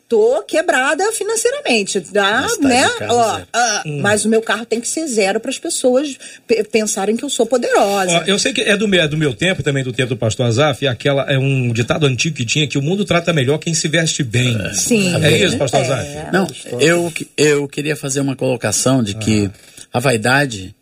[0.08, 2.42] Tô quebrada financeiramente, tá?
[2.42, 2.86] Mas tá né?
[3.08, 6.16] Ó, ah, Mas o meu carro tem que ser zero para as pessoas
[6.46, 8.12] pe- pensarem que eu sou poderosa.
[8.18, 10.16] Ó, eu sei que é do meu, é do meu tempo, também do tempo do
[10.16, 13.74] pastor Azaf, aquela, é um ditado antigo que tinha que o mundo trata melhor quem
[13.74, 14.56] se veste bem.
[14.74, 15.12] Sim.
[15.24, 15.82] É isso, pastor É.
[15.82, 16.32] Azaf?
[16.32, 16.46] Não,
[16.80, 19.50] eu, eu queria fazer uma colocação de que
[19.92, 20.72] a vaidade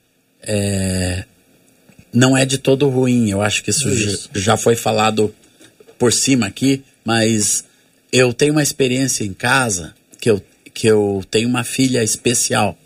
[0.43, 1.25] é,
[2.13, 3.31] não é de todo ruim.
[3.31, 5.35] Eu acho que isso, já- já foi falado
[5.99, 7.65] por cima aqui, mas
[8.16, 10.40] eu tenho uma experiência em casa que eu,
[10.72, 12.79] que eu tenho uma filha especial.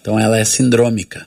[0.00, 1.26] Então ela é sindrômica.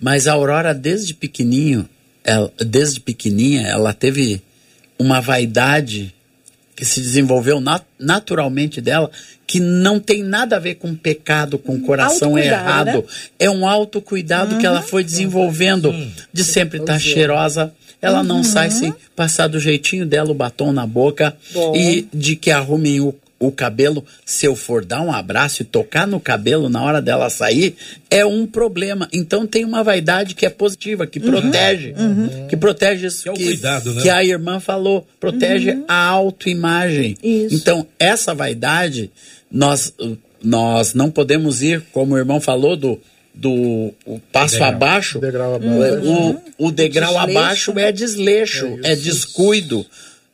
[0.00, 1.88] Mas a Aurora, desde pequenininho,
[2.22, 4.42] ela- desde pequenininha, ela teve
[4.98, 6.14] uma vaidade
[6.74, 9.10] que se desenvolveu nat- naturalmente dela,
[9.46, 13.02] que não tem nada a ver com pecado, com coração autocuidado, errado.
[13.02, 13.02] né?
[13.38, 15.90] É um autocuidado que ela foi desenvolvendo
[16.32, 17.72] de sempre estar cheirosa.
[18.06, 21.74] Ela não sai sem passar do jeitinho dela o batom na boca Bom.
[21.74, 24.04] e de que arrumem o, o cabelo.
[24.24, 27.74] Se eu for dar um abraço e tocar no cabelo na hora dela sair,
[28.10, 29.08] é um problema.
[29.12, 31.94] Então tem uma vaidade que é positiva, que protege.
[32.48, 34.02] Que protege isso Que é o que, cuidado, né?
[34.02, 35.06] que a irmã falou.
[35.20, 37.16] Protege a autoimagem.
[37.22, 37.54] Isso.
[37.54, 39.10] Então, essa vaidade,
[39.50, 39.92] nós,
[40.42, 43.00] nós não podemos ir, como o irmão falou, do,
[43.36, 44.70] do o passo Degrau.
[44.70, 45.18] abaixo.
[45.20, 46.42] Degrau abaixo.
[46.58, 49.86] O, o degrau Desleixo, abaixo é desleixo, é, descuido.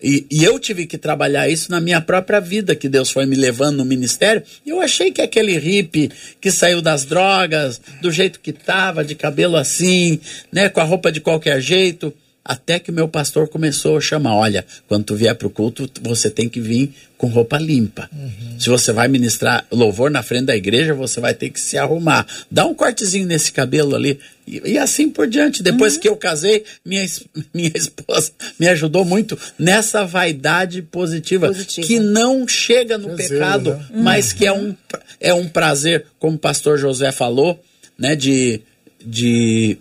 [0.02, 3.36] E, e eu tive que trabalhar isso na minha própria vida, que Deus foi me
[3.36, 4.42] levando no ministério.
[4.66, 6.10] E eu achei que aquele hippie
[6.40, 10.18] que saiu das drogas, do jeito que tava, de cabelo assim,
[10.50, 12.12] né, com a roupa de qualquer jeito,
[12.44, 16.28] até que o meu pastor começou a chamar: olha, quando tu vier pro culto, você
[16.28, 18.10] tem que vir com roupa limpa.
[18.58, 22.26] Se você vai ministrar louvor na frente da igreja, você vai ter que se arrumar.
[22.50, 24.18] Dá um cortezinho nesse cabelo ali.
[24.44, 25.62] E, e assim por diante.
[25.62, 27.06] Depois que eu casei, minha,
[27.54, 31.86] minha esposa me ajudou muito nessa vaidade positiva, Positiva.
[31.86, 33.86] que não chega no Prazer, pecado, né?
[34.02, 34.74] mas que é um,
[35.20, 37.62] é um prazer, como o pastor José falou,
[37.96, 38.60] né, de,
[39.00, 39.78] de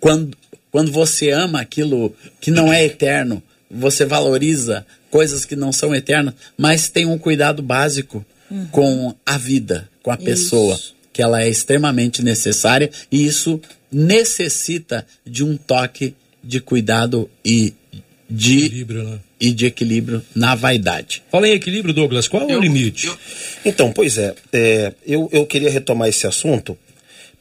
[0.00, 0.34] quando,
[0.70, 6.34] quando você ama aquilo que não é eterno, você valoriza coisas que não são eternas,
[6.56, 8.24] mas tem um cuidado básico
[8.72, 10.78] com a vida, com a pessoa,
[11.12, 13.60] que ela é extremamente necessária e isso
[13.92, 17.74] necessita de um toque de cuidado e
[18.28, 19.18] de Equilíbrio, né?
[19.40, 21.22] e de equilíbrio na vaidade.
[21.30, 22.28] Fala em equilíbrio, Douglas.
[22.28, 23.06] Qual é o Eu- limite?
[23.08, 23.18] eu-
[23.64, 26.78] Então, pois é, é, eu, eu queria retomar esse assunto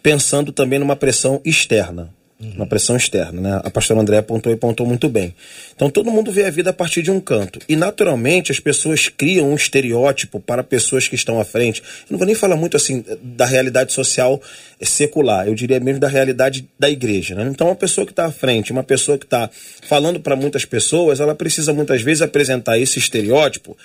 [0.02, 2.10] pensando também numa pressão externa.
[2.42, 3.62] Uma pressão externa, né?
[3.66, 5.36] A pastora André apontou e apontou muito bem.
[5.76, 7.60] Então todo mundo vê a vida a partir de um canto.
[7.68, 11.82] E naturalmente as pessoas criam um estereótipo para pessoas que estão à frente.
[11.82, 14.42] Eu não vou nem falar muito assim da realidade social
[14.82, 17.36] secular, eu diria mesmo da realidade da igreja.
[17.36, 17.50] Né?
[17.52, 19.50] Então uma pessoa que está à frente, uma pessoa que está
[19.82, 23.76] falando para muitas pessoas, ela precisa muitas vezes apresentar esse estereótipo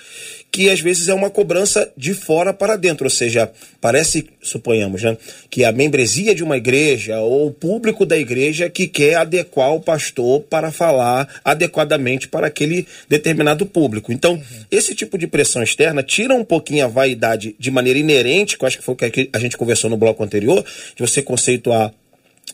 [0.49, 5.17] que às vezes é uma cobrança de fora para dentro, ou seja, parece, suponhamos, né,
[5.49, 9.79] que a membresia de uma igreja ou o público da igreja que quer adequar o
[9.79, 14.11] pastor para falar adequadamente para aquele determinado público.
[14.11, 14.41] Então, uhum.
[14.71, 18.67] esse tipo de pressão externa tira um pouquinho a vaidade de maneira inerente, que eu
[18.67, 20.63] acho que foi o que a gente conversou no bloco anterior,
[20.95, 21.93] de você conceituar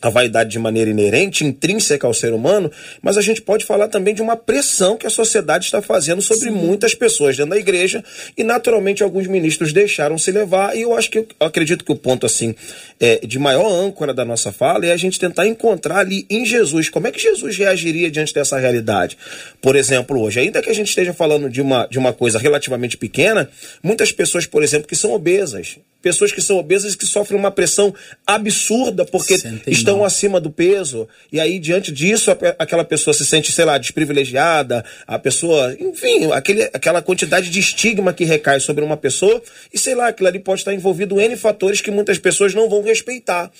[0.02, 4.12] a vaidade de maneira inerente, intrínseca ao ser humano, mas a gente pode falar também
[4.12, 6.56] de uma pressão que a sociedade está fazendo sobre Sim.
[6.56, 8.04] muitas pessoas dentro da igreja
[8.36, 11.96] e naturalmente alguns ministros deixaram se levar e eu acho que eu acredito que o
[11.96, 12.54] ponto assim
[12.98, 16.88] é, de maior âncora da nossa fala é a gente tentar encontrar ali em Jesus
[16.88, 19.16] como é que Jesus reagiria diante dessa realidade.
[19.60, 22.96] Por exemplo, hoje, ainda que a gente esteja falando de uma, de uma coisa relativamente
[22.96, 23.48] pequena,
[23.82, 27.94] muitas pessoas, por exemplo, que são obesas, pessoas que são obesas que sofrem uma pressão
[28.26, 30.06] absurda porque Sentem estão mal.
[30.06, 31.08] acima do peso.
[31.32, 36.64] E aí, diante disso, aquela pessoa se sente, sei lá, desprivilegiada, a pessoa, enfim, aquele,
[36.64, 39.40] aquela quantidade de estigma que recai sobre uma pessoa,
[39.72, 42.68] e sei lá, aquilo ali pode estar envolvido em N fatores que muitas pessoas não
[42.68, 43.50] vão respeitar.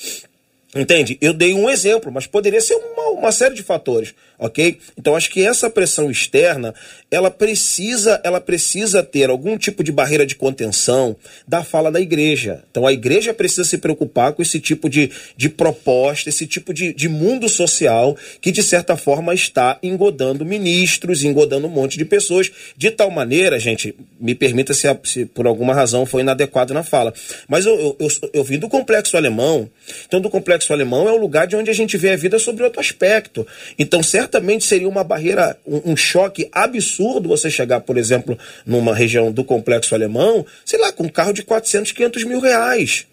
[0.74, 1.18] Entende?
[1.20, 4.78] Eu dei um exemplo, mas poderia ser uma, uma série de fatores ok?
[4.98, 6.74] Então acho que essa pressão externa,
[7.10, 12.64] ela precisa, ela precisa ter algum tipo de barreira de contenção da fala da igreja.
[12.70, 16.92] Então a igreja precisa se preocupar com esse tipo de, de proposta, esse tipo de,
[16.92, 22.50] de mundo social que de certa forma está engodando ministros, engodando um monte de pessoas,
[22.76, 27.14] de tal maneira, gente, me permita se, se por alguma razão foi inadequado na fala,
[27.48, 29.70] mas eu, eu, eu, eu vim do complexo alemão,
[30.06, 32.62] então do complexo alemão é o lugar de onde a gente vê a vida sobre
[32.62, 33.46] outro aspecto.
[33.78, 39.32] Então, certamente seria uma barreira, um, um, choque absurdo você chegar, por exemplo, numa região
[39.32, 43.06] do complexo alemão, sei lá, com um carro de 400, 500 mil reais.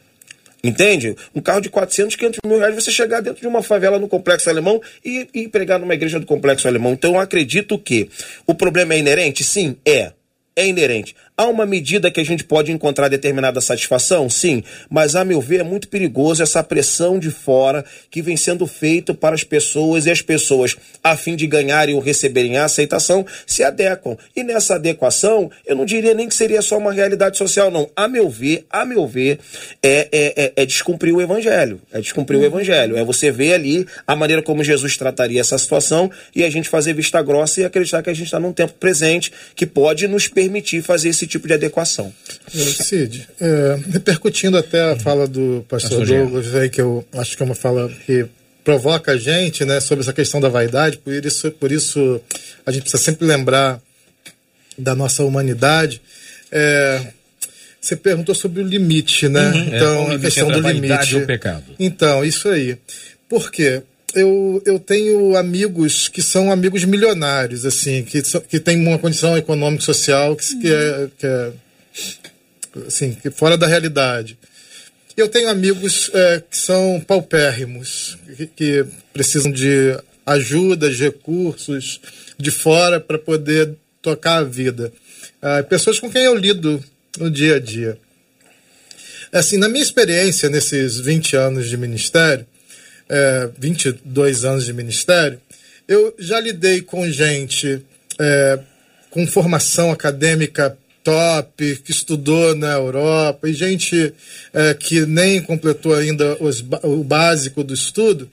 [0.61, 1.15] Entende?
[1.33, 4.49] Um carro de 400, 500 mil reais, você chegar dentro de uma favela no complexo
[4.49, 6.91] alemão e, e pregar numa igreja do complexo alemão.
[6.91, 8.09] Então, eu acredito que
[8.45, 9.43] o problema é inerente?
[9.43, 10.11] Sim, é.
[10.55, 11.15] É inerente.
[11.39, 14.29] Há uma medida que a gente pode encontrar determinada satisfação?
[14.29, 18.67] Sim, mas a meu ver é muito perigoso essa pressão de fora que vem sendo
[18.67, 23.25] feita para as pessoas e as pessoas, a fim de ganharem ou receberem a aceitação,
[23.47, 24.17] se adequam.
[24.35, 27.89] E nessa adequação, eu não diria nem que seria só uma realidade social, não.
[27.95, 29.39] A meu ver, a meu ver,
[29.81, 31.79] é, é, é, é descumprir o evangelho.
[31.93, 32.97] É descumprir o evangelho.
[32.97, 36.91] É você ver ali a maneira como Jesus trataria essa situação e a gente fazer
[36.91, 40.81] vista grossa e acreditar que a gente está num tempo presente que pode nos permitir
[40.81, 42.13] fazer esse tipo de adequação.
[42.53, 47.43] É, Cid, é, repercutindo até a fala do pastor Douglas, aí, que eu acho que
[47.43, 48.25] é uma fala que
[48.63, 52.21] provoca a gente né, sobre essa questão da vaidade, por isso, por isso
[52.65, 53.81] a gente precisa sempre lembrar
[54.77, 56.01] da nossa humanidade.
[56.51, 57.07] É,
[57.79, 59.51] você perguntou sobre o limite, né?
[59.51, 61.15] Uhum, então, é, a questão do limite.
[61.15, 61.63] O pecado.
[61.79, 62.77] Então, isso aí.
[63.27, 63.81] Por quê?
[64.13, 69.83] Eu, eu tenho amigos que são amigos milionários, assim, que, que têm uma condição econômica
[69.83, 71.51] social que, que, é, que é
[72.87, 74.37] assim, que é fora da realidade.
[75.15, 81.99] Eu tenho amigos é, que são paupérrimos, que, que precisam de ajuda, de recursos
[82.37, 84.93] de fora para poder tocar a vida.
[85.41, 86.83] Ah, pessoas com quem eu lido
[87.17, 87.97] no dia a dia.
[89.31, 92.45] Assim, na minha experiência nesses 20 anos de ministério,
[93.09, 95.41] é, 22 anos de ministério,
[95.87, 97.83] eu já lidei com gente
[98.19, 98.59] é,
[99.09, 104.13] com formação acadêmica top, que estudou na Europa, e gente
[104.53, 108.29] é, que nem completou ainda os, o básico do estudo.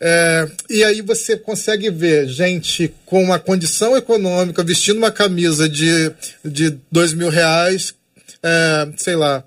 [0.00, 6.10] É, e aí você consegue ver gente com uma condição econômica, vestindo uma camisa de,
[6.42, 7.94] de dois mil reais,
[8.42, 9.44] é, sei lá,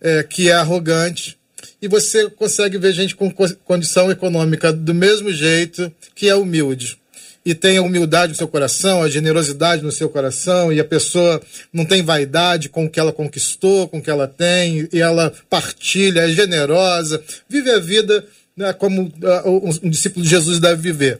[0.00, 1.36] é, que é arrogante,
[1.80, 3.32] e você consegue ver gente com
[3.64, 6.98] condição econômica do mesmo jeito, que é humilde.
[7.44, 11.40] E tem a humildade no seu coração, a generosidade no seu coração, e a pessoa
[11.72, 15.32] não tem vaidade com o que ela conquistou, com o que ela tem, e ela
[15.48, 21.18] partilha, é generosa, vive a vida né, como uh, um discípulo de Jesus deve viver.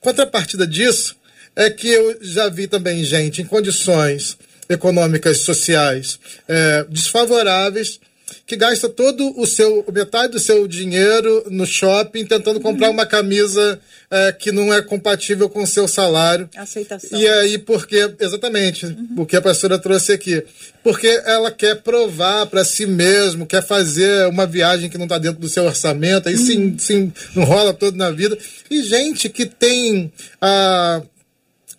[0.00, 1.14] Contrapartida disso
[1.54, 4.36] é que eu já vi também gente em condições
[4.68, 8.00] econômicas, sociais é, desfavoráveis
[8.46, 13.80] que gasta todo o seu, metade do seu dinheiro no shopping tentando comprar uma camisa
[14.10, 16.48] é, que não é compatível com o seu salário.
[16.56, 17.18] Aceitação.
[17.18, 20.42] E aí, porque, exatamente, o que a pastora trouxe aqui.
[20.82, 25.40] Porque ela quer provar para si mesmo, quer fazer uma viagem que não está dentro
[25.40, 28.36] do seu orçamento, aí sim, sim, não rola todo na vida.
[28.70, 31.02] E gente que tem a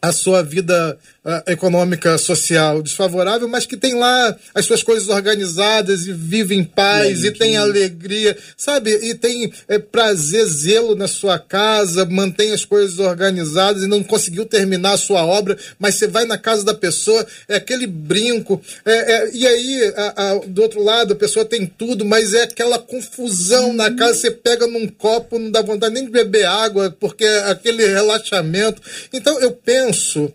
[0.03, 6.05] a sua vida uh, econômica, social desfavorável, mas que tem lá as suas coisas organizadas
[6.05, 8.91] e vive em paz e, e tem alegria, sabe?
[8.91, 14.45] E tem é, prazer, zelo na sua casa, mantém as coisas organizadas e não conseguiu
[14.45, 19.13] terminar a sua obra, mas você vai na casa da pessoa, é aquele brinco, é,
[19.13, 22.77] é, e aí a, a, do outro lado a pessoa tem tudo, mas é aquela
[22.79, 27.23] confusão na casa, você pega num copo, não dá vontade nem de beber água, porque
[27.23, 28.81] é aquele relaxamento.
[29.11, 30.31] Então eu penso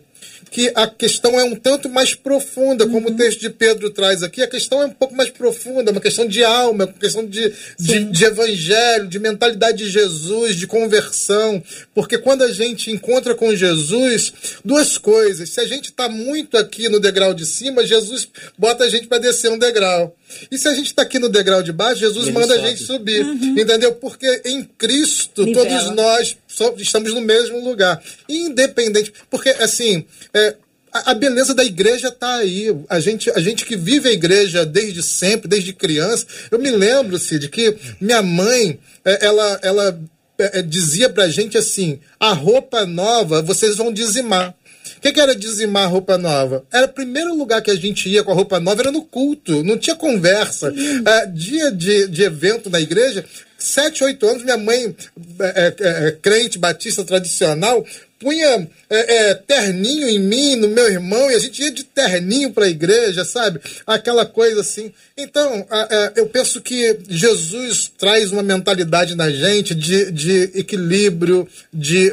[0.51, 3.13] que a questão é um tanto mais profunda, como uhum.
[3.13, 6.27] o texto de Pedro traz aqui, a questão é um pouco mais profunda, uma questão
[6.27, 11.61] de alma, uma questão de, de, de, evangelho, de mentalidade de Jesus, de conversão.
[11.93, 14.33] Porque quando a gente encontra com Jesus,
[14.63, 15.49] duas coisas.
[15.49, 18.27] Se a gente está muito aqui no degrau de cima, Jesus
[18.57, 20.15] bota a gente para descer um degrau.
[20.51, 22.59] E se a gente está aqui no degrau de baixo, Jesus Ele manda sobe.
[22.59, 23.25] a gente subir.
[23.25, 23.59] Uhum.
[23.59, 23.93] Entendeu?
[23.93, 25.67] Porque em Cristo, Nivela.
[25.67, 26.37] todos nós
[26.77, 28.01] estamos no mesmo lugar.
[28.27, 29.13] Independente.
[29.29, 30.55] Porque, assim, é,
[30.91, 32.75] a beleza da igreja está aí.
[32.89, 36.25] A gente, a gente que vive a igreja desde sempre, desde criança.
[36.49, 39.99] Eu me lembro, Cid, que minha mãe, é, ela, ela
[40.37, 44.55] é, dizia pra gente assim: a roupa nova vocês vão dizimar.
[44.97, 46.65] O que, que, era dizimar roupa nova?
[46.73, 49.63] Era o primeiro lugar que a gente ia com a roupa nova, era no culto,
[49.63, 50.73] não tinha conversa.
[51.05, 53.23] É, dia de, de evento na igreja,
[53.59, 54.95] sete, oito anos, minha mãe,
[55.39, 57.85] é, é, é crente batista tradicional,
[58.19, 62.51] punha é, é, terninho em mim, no meu irmão, e a gente ia de terninho
[62.51, 63.59] para a igreja, sabe?
[63.87, 64.91] Aquela coisa assim.
[65.17, 71.47] Então, a, a, eu penso que Jesus traz uma mentalidade na gente de, de equilíbrio,
[71.73, 72.11] de,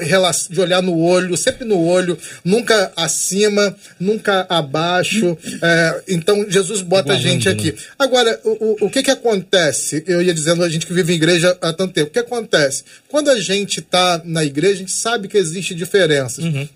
[0.51, 5.37] de olhar no olho, sempre no olho, nunca acima, nunca abaixo.
[5.63, 7.75] É, então, Jesus bota a gente aqui.
[7.99, 10.05] Agora, o, o, que que acontece?
[10.07, 12.11] Eu ia dizendo a gente que vive em igreja há tanto tempo.
[12.11, 12.85] O que acontece?
[13.09, 16.45] Quando a gente está na igreja, a gente sabe que existe diferenças.
[16.45, 16.69] Uhum.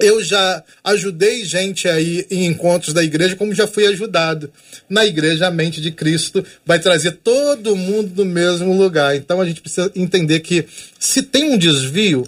[0.00, 4.50] Eu já ajudei gente aí em encontros da igreja, como já fui ajudado.
[4.88, 9.14] Na igreja, a mente de Cristo vai trazer todo mundo no mesmo lugar.
[9.14, 10.64] Então a gente precisa entender que
[10.98, 12.26] se tem um desvio,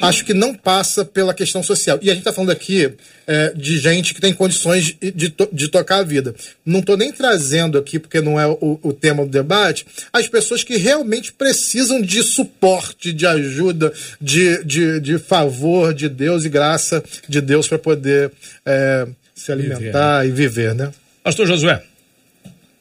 [0.00, 1.98] acho que não passa pela questão social.
[2.02, 2.92] E a gente está falando aqui
[3.26, 6.34] é, de gente que tem condições de, to de tocar a vida.
[6.64, 10.62] Não estou nem trazendo aqui, porque não é o, o, tema do debate, as pessoas
[10.62, 17.02] que realmente precisam de suporte, de ajuda, de, de, de favor de Deus e graça
[17.28, 18.32] de Deus para poder
[18.64, 20.32] é, se alimentar viver.
[20.32, 20.92] e viver, né?
[21.22, 21.82] Pastor Josué.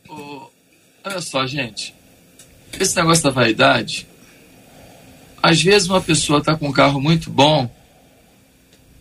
[0.09, 0.47] Oh,
[1.03, 1.93] olha só, gente.
[2.79, 4.07] Esse negócio da vaidade
[5.43, 7.69] às vezes uma pessoa está com um carro muito bom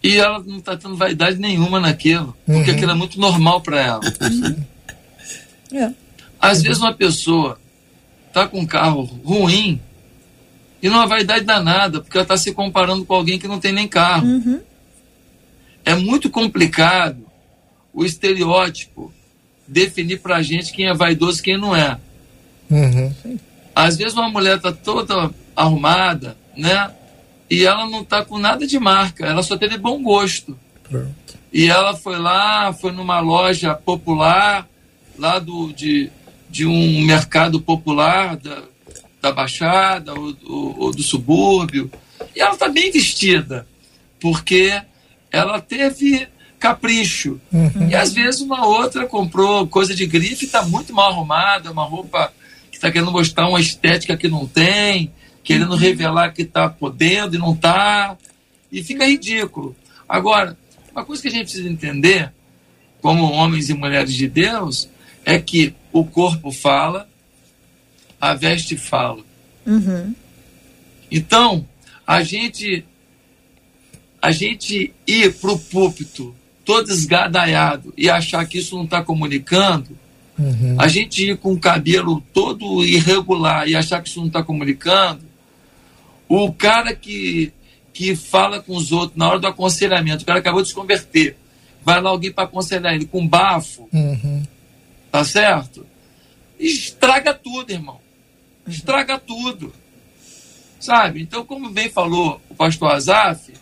[0.02, 2.76] e ela não está tendo vaidade nenhuma naquilo, porque uhum.
[2.76, 4.00] aquilo é muito normal para ela.
[5.72, 5.92] é.
[6.40, 7.60] Às vezes uma pessoa
[8.26, 9.80] está com um carro ruim
[10.82, 13.70] e não há vaidade danada, porque ela está se comparando com alguém que não tem
[13.70, 14.26] nem carro.
[14.26, 14.60] Uhum.
[15.84, 17.24] É muito complicado
[17.94, 19.14] o estereótipo
[19.68, 21.96] definir para a gente quem é vaidoso e quem não é.
[22.68, 23.38] Uhum.
[23.72, 26.90] Às vezes uma mulher está toda arrumada, né?
[27.50, 30.58] E ela não tá com nada de marca, ela só teve bom gosto.
[30.84, 31.38] Pronto.
[31.52, 34.66] E ela foi lá, foi numa loja popular,
[35.18, 36.10] lá do, de,
[36.48, 38.62] de um mercado popular da,
[39.20, 41.90] da Baixada ou, ou, ou do subúrbio.
[42.34, 43.66] E ela tá bem vestida,
[44.18, 44.80] porque
[45.30, 46.26] ela teve
[46.58, 47.40] capricho.
[47.52, 47.88] Uhum.
[47.90, 52.32] E às vezes uma outra comprou coisa de grife está muito mal arrumada, uma roupa
[52.70, 57.38] que está querendo mostrar uma estética que não tem querendo revelar que está podendo e
[57.38, 58.16] não está,
[58.70, 59.76] e fica ridículo.
[60.08, 60.56] Agora,
[60.92, 62.32] uma coisa que a gente precisa entender,
[63.00, 64.88] como homens e mulheres de Deus,
[65.24, 67.08] é que o corpo fala,
[68.20, 69.22] a veste fala.
[69.66, 70.14] Uhum.
[71.10, 71.66] Então,
[72.06, 72.84] a gente
[74.20, 76.32] a gente ir para o púlpito
[76.64, 79.98] todo esgadaiado e achar que isso não está comunicando,
[80.38, 80.76] uhum.
[80.78, 85.22] a gente ir com o cabelo todo irregular e achar que isso não está comunicando,
[86.40, 87.52] o cara que,
[87.92, 91.36] que fala com os outros na hora do aconselhamento, o cara acabou de se converter,
[91.84, 94.42] vai lá alguém para aconselhar ele com bafo, uhum.
[95.10, 95.86] tá certo?
[96.58, 98.00] Estraga tudo, irmão.
[98.66, 99.74] Estraga tudo.
[100.80, 101.20] Sabe?
[101.20, 103.52] Então, como bem falou o pastor Azaf,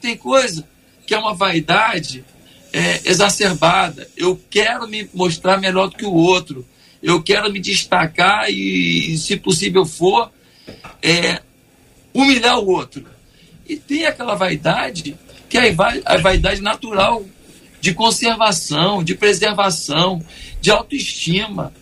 [0.00, 0.66] tem coisa
[1.06, 2.24] que é uma vaidade
[2.72, 4.08] é, exacerbada.
[4.16, 6.66] Eu quero me mostrar melhor do que o outro.
[7.00, 10.32] eu quero me destacar e, se possível for,
[11.00, 11.40] é,
[12.12, 13.04] humilhar o outro.
[13.68, 15.16] E tem aquela vaidade
[15.48, 17.24] que é a vaidade natural
[17.80, 20.22] de conservação, de preservação,
[20.60, 21.72] de autoestima.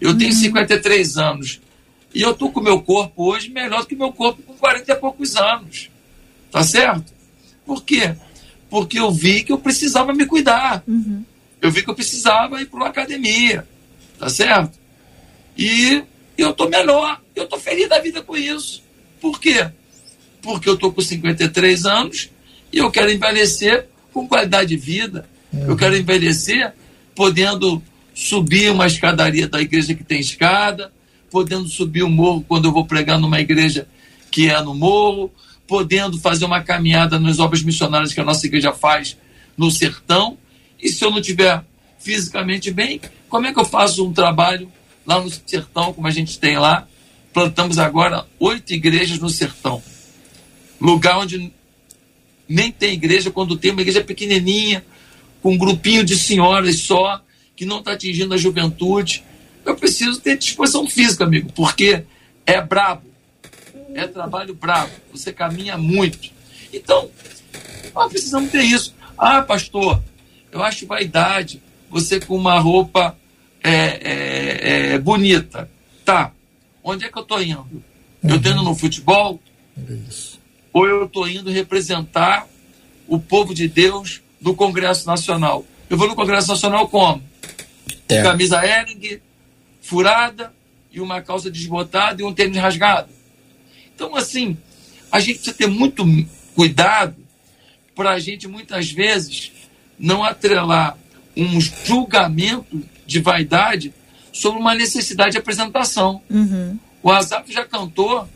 [0.00, 1.22] Eu tenho 53 uhum.
[1.22, 1.60] anos
[2.14, 4.54] e eu estou com o meu corpo hoje melhor do que o meu corpo com
[4.54, 5.90] 40 e poucos anos.
[6.50, 7.12] Tá certo?
[7.64, 8.14] Por quê?
[8.68, 10.82] Porque eu vi que eu precisava me cuidar.
[10.86, 11.24] Uhum.
[11.60, 13.66] Eu vi que eu precisava ir para uma academia.
[14.18, 14.78] Tá certo?
[15.56, 16.02] E
[16.36, 17.20] eu estou melhor.
[17.34, 18.81] Eu estou feliz da vida com isso.
[19.22, 19.70] Por quê?
[20.42, 22.28] Porque eu estou com 53 anos
[22.72, 25.24] e eu quero envelhecer com qualidade de vida.
[25.52, 25.68] Uhum.
[25.68, 26.74] Eu quero envelhecer
[27.14, 27.80] podendo
[28.12, 30.92] subir uma escadaria da igreja que tem escada,
[31.30, 33.86] podendo subir o morro quando eu vou pregar numa igreja
[34.28, 35.30] que é no morro,
[35.68, 39.16] podendo fazer uma caminhada nas obras missionárias que a nossa igreja faz
[39.56, 40.36] no sertão.
[40.80, 41.62] E se eu não tiver
[42.00, 44.70] fisicamente bem, como é que eu faço um trabalho
[45.06, 46.88] lá no sertão, como a gente tem lá?
[47.32, 49.82] Plantamos agora oito igrejas no sertão.
[50.80, 51.52] Lugar onde
[52.48, 54.84] nem tem igreja, quando tem uma igreja pequenininha,
[55.40, 57.22] com um grupinho de senhoras só,
[57.56, 59.24] que não está atingindo a juventude.
[59.64, 62.04] Eu preciso ter disposição física, amigo, porque
[62.44, 63.10] é brabo.
[63.94, 64.92] É trabalho brabo.
[65.12, 66.30] Você caminha muito.
[66.72, 67.10] Então,
[67.94, 68.94] nós precisamos ter isso.
[69.16, 70.02] Ah, pastor,
[70.50, 73.16] eu acho vaidade você com uma roupa
[73.62, 75.70] é, é, é, bonita.
[76.04, 76.32] Tá.
[76.82, 77.82] Onde é que eu estou indo?
[78.22, 79.40] Eu estou indo no futebol?
[80.08, 80.40] Isso.
[80.72, 82.46] Ou eu estou indo representar
[83.06, 85.64] o povo de Deus no Congresso Nacional?
[85.88, 87.22] Eu vou no Congresso Nacional como?
[88.08, 88.22] É.
[88.22, 89.20] Camisa Ering,
[89.80, 90.52] furada,
[90.92, 93.08] e uma calça desbotada e um tênis rasgado.
[93.94, 94.56] Então, assim,
[95.10, 96.04] a gente precisa ter muito
[96.54, 97.16] cuidado
[97.94, 99.52] para a gente, muitas vezes,
[99.98, 100.98] não atrelar
[101.36, 103.92] um julgamento de vaidade
[104.32, 106.22] sobre uma necessidade de apresentação.
[106.30, 106.78] Uhum.
[107.02, 108.28] O Azaf já cantou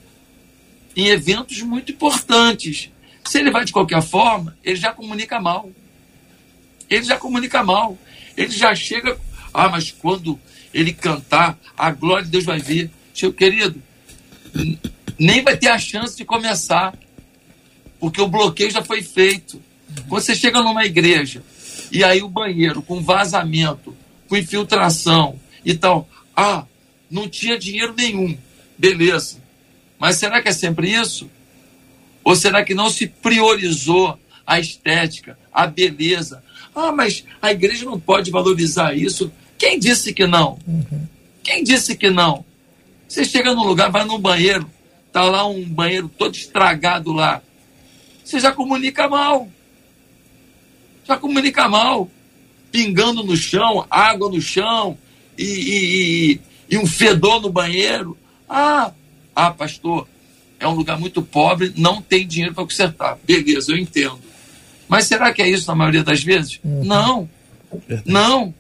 [0.95, 2.91] em eventos muito importantes.
[3.25, 5.71] Se ele vai de qualquer forma, ele já comunica mal.
[6.89, 7.99] Ele já comunica mal.
[8.37, 9.19] Ele já chega.
[9.53, 10.39] Ah, mas quando
[10.73, 12.91] ele cantar, a glória de Deus vai vir.
[13.15, 13.83] Seu querido,
[15.19, 16.95] nem vai ter a chance de começar,
[17.99, 19.63] porque o bloqueio já foi feito.
[20.09, 21.43] Quando você chega numa igreja
[21.91, 23.97] e aí o banheiro com vazamento,
[24.29, 26.09] com infiltração e tal.
[26.35, 26.65] Ah,
[27.11, 28.39] não tinha dinheiro nenhum.
[28.79, 29.43] Beleza.
[29.99, 31.29] Mas será que é sempre isso?
[32.25, 36.43] Ou será que não se priorizou a estética, a beleza?
[36.75, 39.33] Ah, mas a igreja não pode valorizar isso.
[39.59, 40.59] Quem disse que não?
[40.67, 41.07] Uhum.
[41.43, 42.45] Quem disse que não?
[43.09, 44.71] Você chega num lugar, vai num banheiro,
[45.13, 47.43] tá lá um banheiro todo estragado lá.
[48.25, 49.49] Você já comunica mal
[51.07, 52.11] já comunica mal.
[52.73, 54.99] Pingando no chão, água no chão
[55.39, 58.17] e, e, e, e um fedor no banheiro.
[58.49, 58.93] Ah,
[59.35, 60.07] ah, pastor,
[60.59, 63.19] é um lugar muito pobre, não tem dinheiro para consertar.
[63.25, 64.21] Beleza, eu entendo.
[64.89, 66.61] Mas será que é isso na maioria das vezes?
[66.65, 66.85] Uhum.
[66.85, 67.31] Não.
[68.05, 68.55] Não.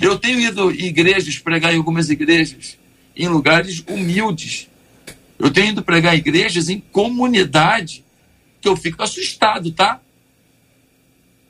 [0.00, 2.78] Eu tenho ido em igrejas, pregar em algumas igrejas,
[3.14, 4.68] em lugares humildes.
[5.38, 8.02] Eu tenho ido pregar em igrejas em comunidade,
[8.60, 10.00] que eu fico assustado, tá?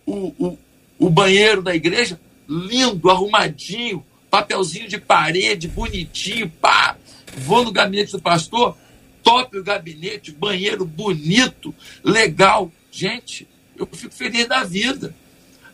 [0.06, 0.58] o, o,
[0.98, 2.18] o banheiro da igreja
[2.48, 6.96] lindo, arrumadinho, papelzinho de parede, bonitinho, pá.
[7.38, 8.76] Vou no gabinete do pastor,
[9.22, 12.70] top o gabinete, banheiro bonito, legal.
[12.90, 13.46] Gente,
[13.76, 15.14] eu fico feliz da vida.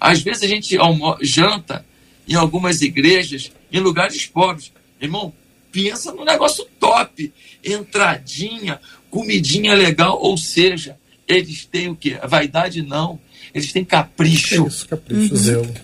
[0.00, 0.76] Às vezes a gente
[1.20, 1.84] janta
[2.26, 4.72] em algumas igrejas, em lugares pobres.
[5.00, 5.32] Irmão,
[5.70, 7.32] pensa no negócio top.
[7.64, 8.80] Entradinha,
[9.11, 10.18] comidinha legal.
[10.20, 10.98] Ou seja,
[11.28, 12.18] eles têm o quê?
[12.20, 13.20] A vaidade não.
[13.55, 14.64] Eles têm capricho.
[14.64, 15.40] É isso, capricho, uhum.
[15.40, 15.74] zelo.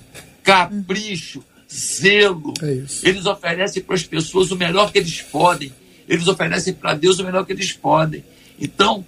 [0.43, 2.53] Capricho, zelo.
[2.62, 2.85] É.
[3.03, 5.73] Eles oferecem para as pessoas o melhor que eles podem.
[6.09, 8.25] Eles oferecem para Deus o melhor que eles podem.
[8.59, 9.05] Então,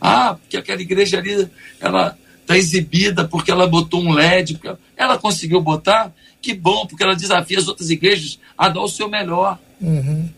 [0.00, 1.48] ah, porque aquela igreja ali,
[1.80, 7.02] ela está exibida porque ela botou um LED, porque ela conseguiu botar, que bom, porque
[7.02, 9.58] ela desafia as outras igrejas a dar o seu melhor.
[9.80, 10.28] Uhum.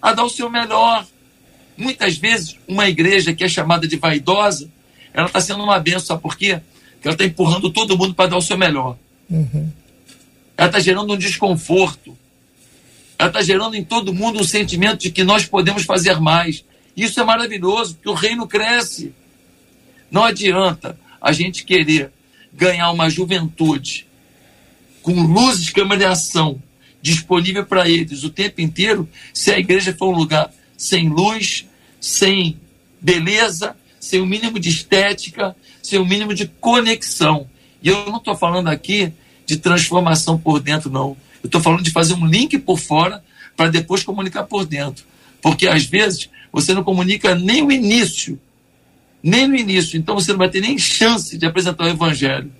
[0.00, 1.06] A dar o seu melhor.
[1.76, 4.70] Muitas vezes, uma igreja que é chamada de vaidosa,
[5.12, 6.60] ela está sendo uma benção, sabe por quê?
[7.00, 8.96] que ela está empurrando todo mundo para dar o seu melhor.
[9.30, 9.70] Uhum.
[10.58, 12.18] Ela está gerando um desconforto.
[13.16, 16.64] Ela está gerando em todo mundo um sentimento de que nós podemos fazer mais.
[16.96, 19.14] Isso é maravilhoso, porque o reino cresce.
[20.10, 22.10] Não adianta a gente querer
[22.52, 24.04] ganhar uma juventude
[25.00, 26.60] com luzes câmera de ação
[27.00, 31.66] disponível para eles o tempo inteiro, se a igreja for um lugar sem luz,
[32.00, 32.58] sem
[33.00, 37.48] beleza, sem o mínimo de estética, sem o mínimo de conexão.
[37.80, 39.12] E eu não estou falando aqui
[39.48, 41.16] de transformação por dentro, não.
[41.42, 43.24] Eu estou falando de fazer um link por fora
[43.56, 45.06] para depois comunicar por dentro.
[45.40, 48.38] Porque às vezes você não comunica nem o início,
[49.22, 52.52] nem no início, então você não vai ter nem chance de apresentar o evangelho.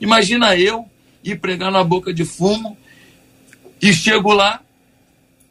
[0.00, 0.88] Imagina eu
[1.24, 2.78] ir pregar na boca de fumo
[3.82, 4.62] e chego lá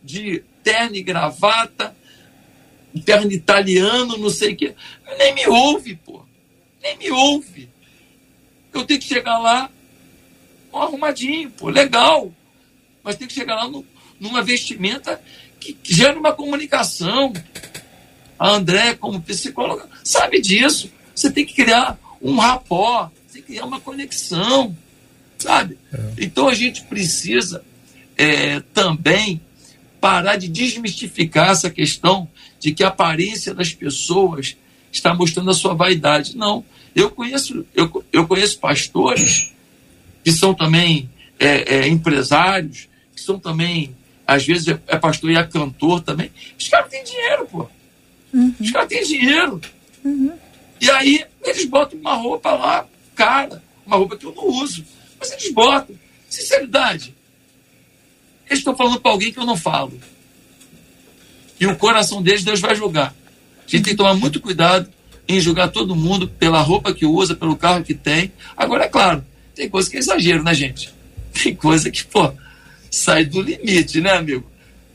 [0.01, 1.93] de terno e gravata,
[3.03, 4.73] terno italiano, não sei o quê.
[5.19, 6.23] Nem me ouve, pô.
[6.81, 7.67] Nem me ouve.
[8.73, 9.69] Eu tenho que chegar lá
[10.81, 12.31] arrumadinho, pô, legal.
[13.03, 13.85] Mas tem que chegar lá no,
[14.19, 15.21] numa vestimenta
[15.59, 17.33] que, gere uma comunicação.
[18.39, 20.91] A André, como psicóloga, sabe disso.
[21.15, 24.77] Você tem que criar um rapó, tem que criar uma conexão,
[25.39, 25.77] sabe?
[25.91, 26.13] É.
[26.19, 27.63] Então a gente precisa
[28.15, 29.41] é, também
[29.99, 34.55] parar de desmistificar essa questão de que a aparência das pessoas
[34.91, 36.37] está mostrando a sua vaidade.
[36.37, 36.63] Não.
[36.95, 39.51] Eu conheço, eu, eu conheço pastores
[40.27, 41.09] que são também
[41.39, 43.95] é, é, empresários, que são também,
[44.27, 46.29] às vezes, é, é pastor e é cantor também.
[46.59, 47.69] Os caras têm dinheiro, pô.
[48.33, 48.53] Uhum.
[48.59, 49.61] Os caras têm dinheiro.
[50.03, 50.33] Uhum.
[50.81, 54.83] E aí eles botam uma roupa lá, cara, uma roupa que eu não uso.
[55.17, 55.95] Mas eles botam.
[56.29, 57.15] Sinceridade.
[58.47, 59.97] Eles estão falando para alguém que eu não falo.
[61.57, 63.15] E o coração deles, Deus vai julgar.
[63.59, 64.91] A gente tem que tomar muito cuidado
[65.25, 68.33] em julgar todo mundo pela roupa que usa, pelo carro que tem.
[68.57, 69.23] Agora, é claro,
[69.57, 70.93] tem coisa que é exagero, né, gente?
[71.33, 72.31] Tem coisa que, pô,
[72.89, 74.45] sai do limite, né, amigo?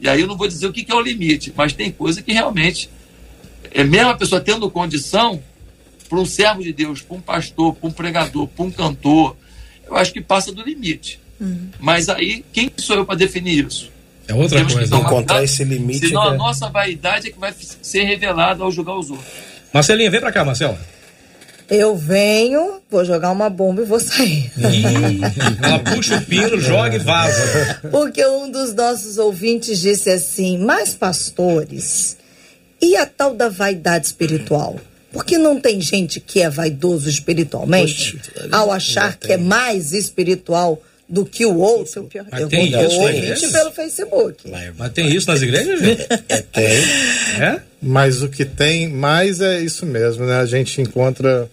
[0.00, 2.32] E aí eu não vou dizer o que é o limite, mas tem coisa que
[2.32, 2.88] realmente,
[3.70, 5.42] é mesmo a pessoa tendo condição,
[6.08, 9.36] para um servo de Deus, para um pastor, para um pregador, para um cantor,
[9.86, 11.18] eu acho que passa do limite.
[11.40, 11.68] Uhum.
[11.80, 13.90] Mas aí, quem sou eu para definir isso?
[14.28, 14.96] É outra Temos coisa.
[14.96, 16.08] Encontrar esse limite.
[16.08, 16.28] Senão é...
[16.28, 19.28] a nossa vaidade é que vai ser revelada ao julgar os outros.
[19.72, 20.78] Marcelinha, vem para cá, Marcela.
[21.70, 24.50] Eu venho, vou jogar uma bomba e vou sair.
[25.62, 27.80] ela puxa o pino, joga e vaza.
[27.90, 32.16] Porque um dos nossos ouvintes disse assim: Mas, pastores,
[32.80, 34.78] e a tal da vaidade espiritual?
[35.12, 40.82] Porque não tem gente que é vaidoso espiritualmente Poxa, ao achar que é mais espiritual
[41.06, 42.08] do que o outro.
[42.30, 42.72] Mas eu tem
[43.32, 44.50] isso pelo Facebook.
[44.76, 46.06] Mas tem isso nas igrejas, gente?
[46.28, 46.64] É, tem.
[47.40, 47.60] É?
[47.82, 50.36] Mas o que tem mais é isso mesmo, né?
[50.36, 51.50] A gente encontra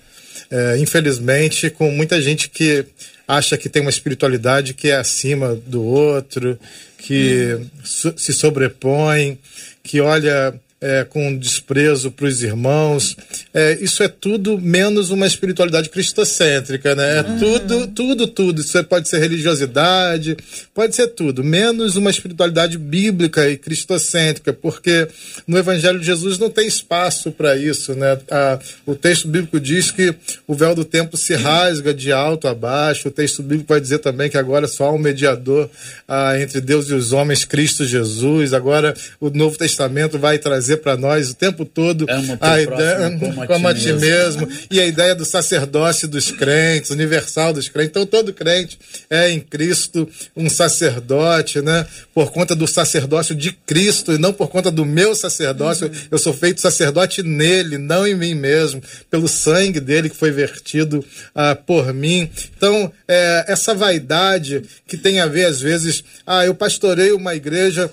[0.52, 2.86] é, infelizmente, com muita gente que
[3.28, 6.60] acha que tem uma espiritualidade que é acima do outro,
[6.98, 8.14] que hum.
[8.18, 9.38] se sobrepõe,
[9.84, 13.16] que olha é, com desprezo para os irmãos.
[13.54, 17.20] É, isso é tudo menos uma espiritualidade cristocêntrica, né?
[17.20, 18.62] É tudo, tudo, tudo.
[18.62, 20.38] Isso pode ser religiosidade,
[20.74, 25.08] pode ser tudo, menos uma espiritualidade bíblica e cristocêntrica, porque
[25.46, 28.18] no Evangelho de Jesus não tem espaço para isso, né?
[28.32, 30.16] A, o texto bíblico diz que
[30.48, 33.10] o véu do templo se rasga de alto a baixo.
[33.10, 35.70] O texto bíblico vai dizer também que agora só há um mediador
[36.08, 38.54] ah, entre Deus e os homens, Cristo Jesus.
[38.54, 42.06] Agora o Novo Testamento vai trazer trazer para nós o tempo todo
[42.40, 44.00] a ideia como, como a ti mesmo.
[44.00, 47.90] mesmo e a ideia do sacerdócio dos crentes, universal dos crentes.
[47.90, 48.78] Então todo crente
[49.10, 51.86] é em Cristo um sacerdote, né?
[52.14, 55.88] Por conta do sacerdócio de Cristo e não por conta do meu sacerdócio.
[55.88, 55.94] Uhum.
[56.12, 61.04] Eu sou feito sacerdote nele, não em mim mesmo, pelo sangue dele que foi vertido
[61.34, 62.30] ah, por mim.
[62.56, 67.90] Então é, essa vaidade que tem a ver às vezes, ah, eu pastorei uma igreja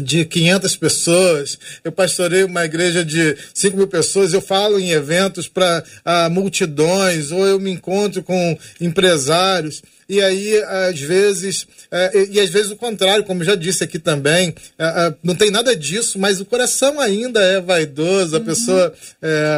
[0.00, 5.48] de 500 pessoas, eu pastorei uma igreja de 5 mil pessoas, eu falo em eventos
[5.48, 9.82] para ah, multidões, ou eu me encontro com empresários
[10.12, 14.54] e aí, às vezes, é, e, às vezes o contrário, como já disse aqui também,
[14.78, 18.44] é, é, não tem nada disso, mas o coração ainda é vaidoso, a uhum.
[18.44, 18.92] pessoa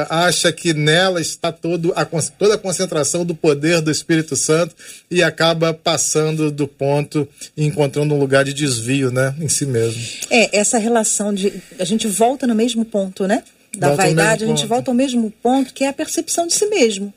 [0.09, 2.05] acha que nela está todo a,
[2.39, 4.77] toda a concentração do poder do Espírito Santo
[5.11, 7.27] e acaba passando do ponto
[7.57, 10.01] e encontrando um lugar de desvio né, em si mesmo.
[10.31, 11.53] É, essa relação de.
[11.81, 13.43] A gente volta no mesmo ponto, né?
[13.77, 16.67] Da volta vaidade, a gente volta ao mesmo ponto, que é a percepção de si
[16.67, 17.13] mesmo.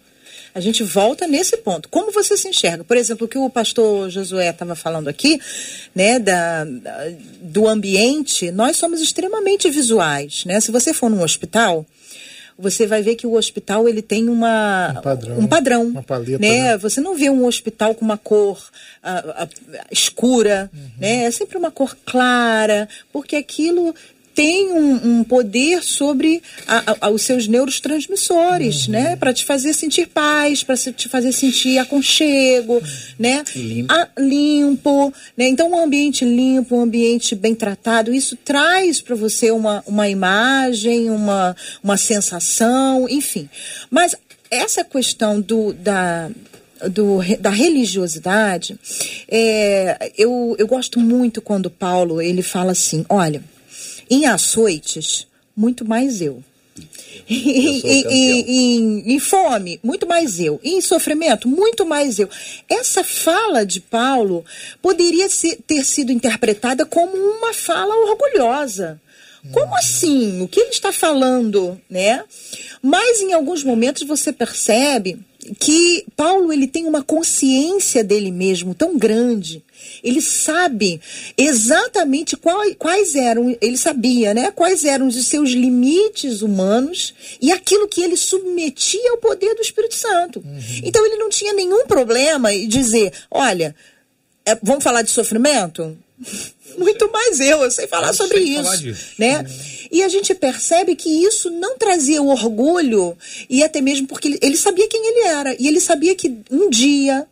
[0.57, 1.87] A gente volta nesse ponto.
[1.87, 2.83] Como você se enxerga?
[2.83, 5.39] Por exemplo, o que o pastor Josué estava falando aqui,
[5.93, 7.09] né, da, da,
[7.41, 10.59] do ambiente, nós somos extremamente visuais, né?
[10.59, 11.85] Se você for num hospital,
[12.57, 16.39] você vai ver que o hospital ele tem uma, um padrão, um padrão uma paleta,
[16.39, 16.63] né?
[16.63, 16.77] né?
[16.79, 18.57] Você não vê um hospital com uma cor
[19.03, 20.89] uh, uh, escura, uhum.
[20.97, 21.25] né?
[21.25, 23.93] É sempre uma cor clara, porque aquilo
[24.37, 28.91] tem um, um poder sobre a, a, os seus neurotransmissores, uhum.
[28.91, 29.15] né?
[29.15, 32.81] Para te fazer sentir paz, para te fazer sentir aconchego, uhum.
[33.17, 33.43] né?
[33.55, 33.91] Limpo.
[33.91, 35.47] A, limpo, né?
[35.47, 41.09] Então, um ambiente limpo, um ambiente bem tratado, isso traz para você uma, uma imagem,
[41.09, 43.49] uma, uma sensação, enfim.
[43.89, 44.15] Mas
[44.51, 46.29] essa questão do, da,
[46.87, 48.77] do, da religiosidade,
[49.27, 53.41] é, eu, eu gosto muito quando Paulo ele fala assim: olha,
[54.09, 56.43] em açoites, muito mais eu.
[57.29, 60.59] Em, em, em, em, fome, muito mais eu.
[60.63, 62.29] Em sofrimento, muito mais eu.
[62.69, 64.45] Essa fala de Paulo
[64.81, 69.01] poderia ser, ter sido interpretada como uma fala orgulhosa.
[69.51, 70.41] Como assim?
[70.41, 72.23] O que ele está falando, né?
[72.81, 75.19] Mas em alguns momentos você percebe
[75.59, 79.63] que Paulo ele tem uma consciência dele mesmo tão grande.
[80.03, 81.01] Ele sabe
[81.37, 84.51] exatamente qual, quais eram, ele sabia, né?
[84.51, 89.95] Quais eram os seus limites humanos e aquilo que ele submetia ao poder do Espírito
[89.95, 90.39] Santo.
[90.39, 90.81] Uhum.
[90.83, 93.75] Então ele não tinha nenhum problema em dizer, olha,
[94.45, 95.97] é, vamos falar de sofrimento?
[96.77, 99.39] Muito mais eu, eu sei falar eu sobre sei isso, falar né?
[99.39, 99.77] Uhum.
[99.91, 103.17] E a gente percebe que isso não trazia o orgulho,
[103.49, 105.55] e até mesmo porque ele, ele sabia quem ele era.
[105.59, 107.25] E ele sabia que um dia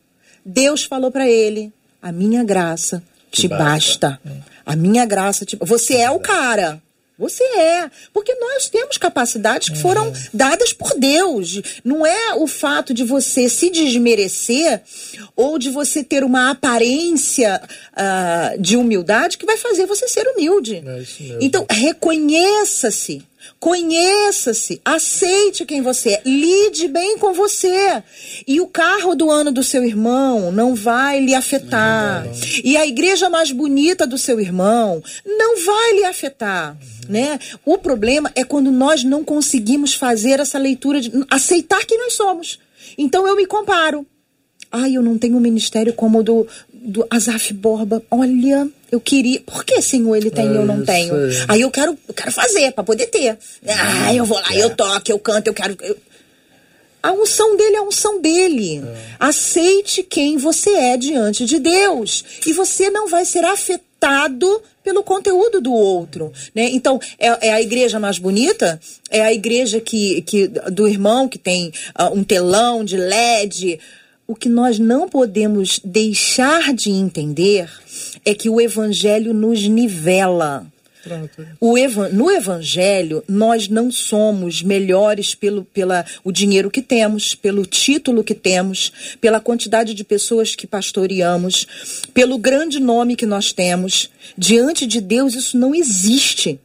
[0.46, 1.72] Deus falou para ele:
[2.06, 3.02] A minha graça
[3.32, 4.20] te basta.
[4.24, 4.44] basta.
[4.64, 6.80] A minha graça te Você é o cara.
[7.18, 7.90] Você é.
[8.14, 11.60] Porque nós temos capacidades que foram dadas por Deus.
[11.84, 14.84] Não é o fato de você se desmerecer
[15.36, 17.60] ou de você ter uma aparência
[17.94, 20.84] uh, de humildade que vai fazer você ser humilde.
[20.86, 21.04] É
[21.42, 23.24] então, reconheça-se
[23.60, 28.04] Conheça-se, aceite quem você é, lide bem com você.
[28.48, 32.26] E o carro do ano do seu irmão não vai lhe afetar.
[32.26, 32.40] Não, não.
[32.64, 36.72] E a igreja mais bonita do seu irmão não vai lhe afetar.
[36.72, 37.12] Uhum.
[37.12, 37.40] Né?
[37.66, 42.60] O problema é quando nós não conseguimos fazer essa leitura de aceitar quem nós somos.
[42.98, 44.06] Então eu me comparo.
[44.72, 46.48] Ai, eu não tenho um ministério como o do,
[46.86, 48.02] do Azaf Borba.
[48.10, 49.42] Olha, eu queria.
[49.42, 51.14] Por que, Senhor, ele tem e eu não tenho?
[51.48, 53.38] Aí eu quero, eu quero fazer para poder ter.
[53.68, 54.64] Ah, eu vou lá, é.
[54.64, 55.76] eu toco, eu canto, eu quero.
[55.82, 55.98] Eu...
[57.02, 58.80] A unção dele é a unção dele.
[58.80, 58.98] É.
[59.20, 62.24] Aceite quem você é diante de Deus.
[62.48, 66.34] E você não vai ser afetado pelo conteúdo do outro.
[66.54, 66.70] Né?
[66.72, 68.80] Então, é, é, a igreja mais bonita?
[69.12, 73.80] É a igreja que, que do irmão que tem uh, um telão de LED
[74.28, 77.70] o que nós não podemos deixar de entender
[78.24, 80.66] é que o Evangelho nos nivela.
[81.62, 87.64] O evan no Evangelho, nós não somos melhores pelo pela, o dinheiro que temos, pelo
[87.64, 91.68] título que temos, pela quantidade de pessoas que pastoreamos,
[92.12, 94.10] pelo grande nome que nós temos.
[94.36, 96.60] Diante de Deus, isso não existe.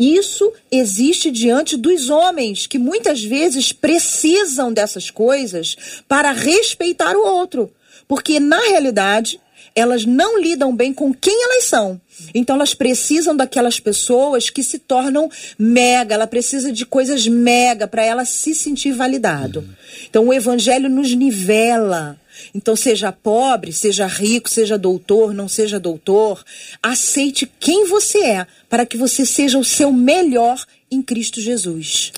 [0.00, 5.76] Isso existe diante dos homens, que muitas vezes precisam dessas coisas
[6.08, 7.70] para respeitar o outro.
[8.08, 9.38] Porque, na realidade,
[9.74, 12.00] elas não lidam bem com quem elas são.
[12.34, 18.02] Então elas precisam daquelas pessoas que se tornam mega, ela precisa de coisas mega para
[18.02, 19.68] ela se sentir validado.
[20.08, 22.18] Então o evangelho nos nivela.
[22.54, 26.44] Então, seja pobre, seja rico, seja doutor, não seja doutor,
[26.82, 32.12] aceite quem você é, para que você seja o seu melhor em Cristo Jesus.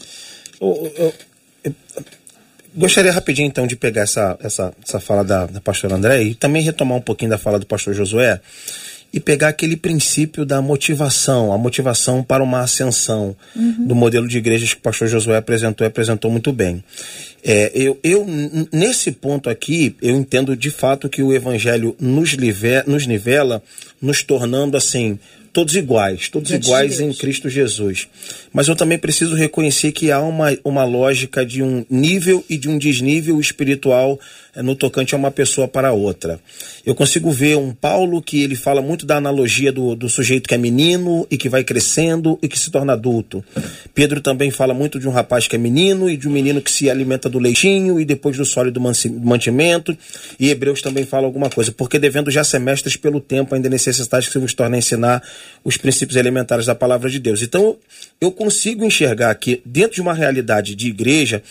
[2.74, 6.62] Gostaria rapidinho, então, de pegar essa, essa, essa fala da, da pastora André e também
[6.62, 8.40] retomar um pouquinho da fala do pastor Josué
[9.12, 13.86] e pegar aquele princípio da motivação, a motivação para uma ascensão uhum.
[13.86, 16.82] do modelo de igrejas que o pastor Josué apresentou e apresentou muito bem.
[17.44, 18.26] É, eu, eu,
[18.72, 23.62] nesse ponto aqui, eu entendo de fato que o evangelho nos, live, nos nivela,
[24.00, 25.18] nos tornando assim,
[25.52, 28.08] todos iguais, todos Diante iguais de em Cristo Jesus.
[28.52, 32.68] Mas eu também preciso reconhecer que há uma, uma lógica de um nível e de
[32.68, 34.18] um desnível espiritual
[34.56, 36.38] no tocante a uma pessoa para outra.
[36.84, 40.54] Eu consigo ver um Paulo que ele fala muito da analogia do, do sujeito que
[40.54, 43.42] é menino e que vai crescendo e que se torna adulto.
[43.94, 46.70] Pedro também fala muito de um rapaz que é menino e de um menino que
[46.70, 49.96] se alimenta do leitinho e depois do sólido mantimento.
[50.38, 54.32] E Hebreus também fala alguma coisa, porque devendo já semestres pelo tempo, ainda necessidade que
[54.32, 55.22] se vos torne a ensinar
[55.64, 57.40] os princípios elementares da palavra de Deus.
[57.40, 57.76] Então,
[58.20, 61.42] eu consigo enxergar que dentro de uma realidade de igreja,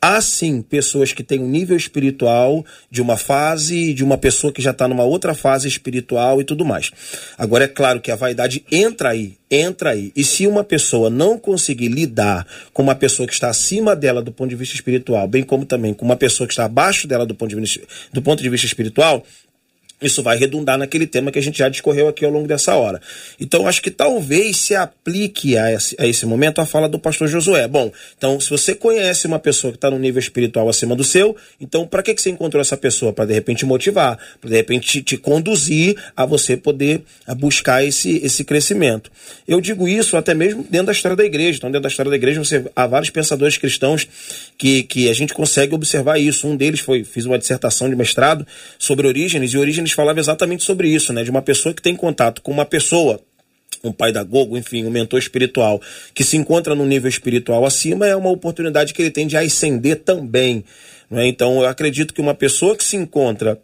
[0.00, 4.62] Há sim pessoas que têm um nível espiritual de uma fase, de uma pessoa que
[4.62, 6.90] já está numa outra fase espiritual e tudo mais.
[7.36, 10.12] Agora é claro que a vaidade entra aí, entra aí.
[10.14, 14.30] E se uma pessoa não conseguir lidar com uma pessoa que está acima dela do
[14.30, 17.34] ponto de vista espiritual, bem como também com uma pessoa que está abaixo dela do
[17.34, 17.80] ponto de vista,
[18.12, 19.24] do ponto de vista espiritual,
[20.00, 23.00] isso vai redundar naquele tema que a gente já discorreu aqui ao longo dessa hora.
[23.40, 27.28] Então, acho que talvez se aplique a esse, a esse momento a fala do pastor
[27.28, 27.66] Josué.
[27.66, 31.34] Bom, então, se você conhece uma pessoa que está no nível espiritual acima do seu,
[31.58, 33.12] então, para que, que você encontrou essa pessoa?
[33.12, 37.02] Para de repente motivar, para de repente te, conduzir a você poder
[37.38, 39.10] buscar esse, esse crescimento.
[39.48, 41.56] Eu digo isso até mesmo dentro da história da igreja.
[41.56, 44.06] Então, dentro da história da igreja, você, há vários pensadores cristãos
[44.58, 46.46] que, que a gente consegue observar isso.
[46.46, 48.46] Um deles foi, fiz uma dissertação de mestrado
[48.78, 51.22] sobre Orígenes, e Orígenes falava exatamente sobre isso, né?
[51.22, 53.20] De uma pessoa que tem contato com uma pessoa
[53.84, 55.80] um pai da Gogo, enfim, um mentor espiritual
[56.12, 60.02] que se encontra no nível espiritual acima, é uma oportunidade que ele tem de ascender
[60.02, 60.64] também.
[61.08, 61.28] Né?
[61.28, 63.60] Então, eu acredito que uma pessoa que se encontra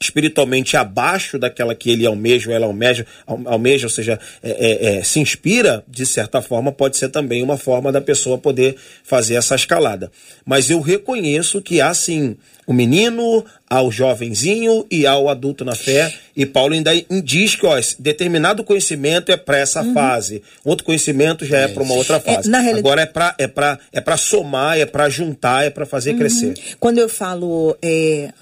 [0.00, 5.02] espiritualmente abaixo daquela que ele almeja ou ela almeja, almeja ou seja, é, é, é,
[5.02, 9.54] se inspira, de certa forma, pode ser também uma forma da pessoa poder fazer essa
[9.54, 10.10] escalada.
[10.44, 12.36] Mas eu reconheço que há sim
[12.66, 16.12] o menino, ao jovenzinho e ao adulto na fé.
[16.36, 16.90] E Paulo ainda
[17.24, 19.94] diz que ó, determinado conhecimento é para essa uhum.
[19.94, 22.50] fase, outro conhecimento já é, é para uma outra fase.
[22.54, 22.72] É.
[22.78, 26.18] Agora é para é pra, é pra somar, é para juntar, é para fazer uhum.
[26.18, 26.54] crescer.
[26.78, 28.32] Quando eu falo é,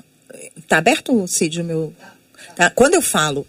[0.69, 1.93] Tá aberto, Cid, o meu.
[2.55, 2.71] Tá?
[2.71, 3.47] Quando eu falo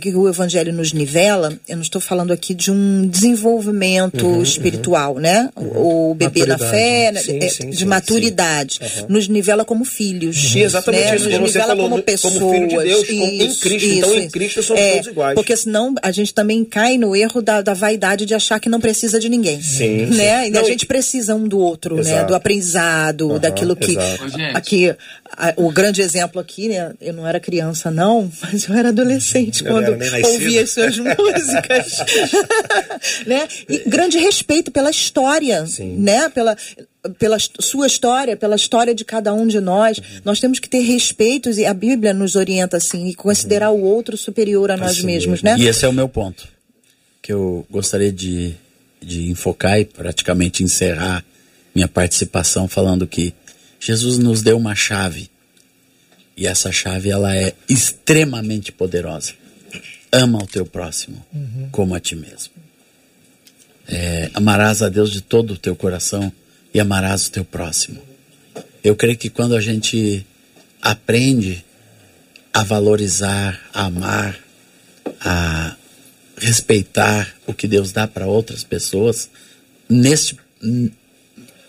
[0.00, 5.14] que o evangelho nos nivela, eu não estou falando aqui de um desenvolvimento uhum, espiritual,
[5.14, 5.50] uhum, né?
[5.56, 6.10] Uhum.
[6.10, 7.20] O bebê na fé, né?
[7.20, 8.78] sim, é, sim, de sim, maturidade.
[9.08, 10.52] Nos nivela como filhos.
[10.52, 11.16] Sim, exatamente né?
[11.16, 11.28] isso.
[11.30, 12.34] Nos nivela falou, como pessoas.
[12.34, 13.88] Como filho de Deus, isso, em Cristo.
[13.88, 15.34] Isso, então, em Cristo somos é, todos iguais.
[15.34, 18.80] Porque senão a gente também cai no erro da, da vaidade de achar que não
[18.80, 19.60] precisa de ninguém.
[19.60, 20.06] Sim.
[20.06, 20.46] Né?
[20.46, 22.16] E não, a gente precisa um do outro, exato.
[22.16, 22.24] né?
[22.24, 23.96] Do aprendizado, daquilo que.
[24.54, 24.94] Aqui,
[25.36, 26.92] a, o grande exemplo aqui, né?
[27.00, 29.92] Eu não era criança, não, mas eu era adolescente adolescente quando
[30.24, 31.98] ouvia as suas músicas.
[33.26, 33.48] né?
[33.68, 35.96] E grande respeito pela história, Sim.
[35.98, 36.28] né?
[36.28, 36.56] Pela,
[37.18, 39.98] pela sua história, pela história de cada um de nós.
[39.98, 40.04] Uhum.
[40.24, 43.80] Nós temos que ter respeitos e a Bíblia nos orienta assim e considerar uhum.
[43.80, 45.56] o outro superior a nós assim mesmos, né?
[45.58, 46.48] E esse é o meu ponto
[47.20, 48.54] que eu gostaria de,
[49.00, 51.24] de enfocar e praticamente encerrar
[51.72, 53.32] minha participação falando que
[53.78, 55.30] Jesus nos deu uma chave
[56.36, 59.32] e essa chave ela é extremamente poderosa.
[60.10, 61.68] Ama o teu próximo uhum.
[61.70, 62.52] como a ti mesmo.
[63.88, 66.32] É, amarás a Deus de todo o teu coração
[66.72, 68.00] e amarás o teu próximo.
[68.82, 70.26] Eu creio que quando a gente
[70.80, 71.64] aprende
[72.52, 74.38] a valorizar, a amar,
[75.20, 75.76] a
[76.36, 79.30] respeitar o que Deus dá para outras pessoas,
[79.88, 80.36] neste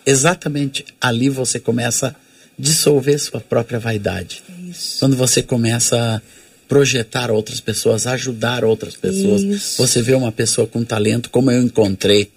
[0.06, 2.16] exatamente ali você começa a
[2.58, 4.44] dissolver sua própria vaidade.
[4.74, 5.00] Isso.
[5.00, 6.22] Quando você começa a
[6.68, 9.78] projetar outras pessoas, ajudar outras pessoas, Isso.
[9.78, 12.32] você vê uma pessoa com talento, como eu encontrei.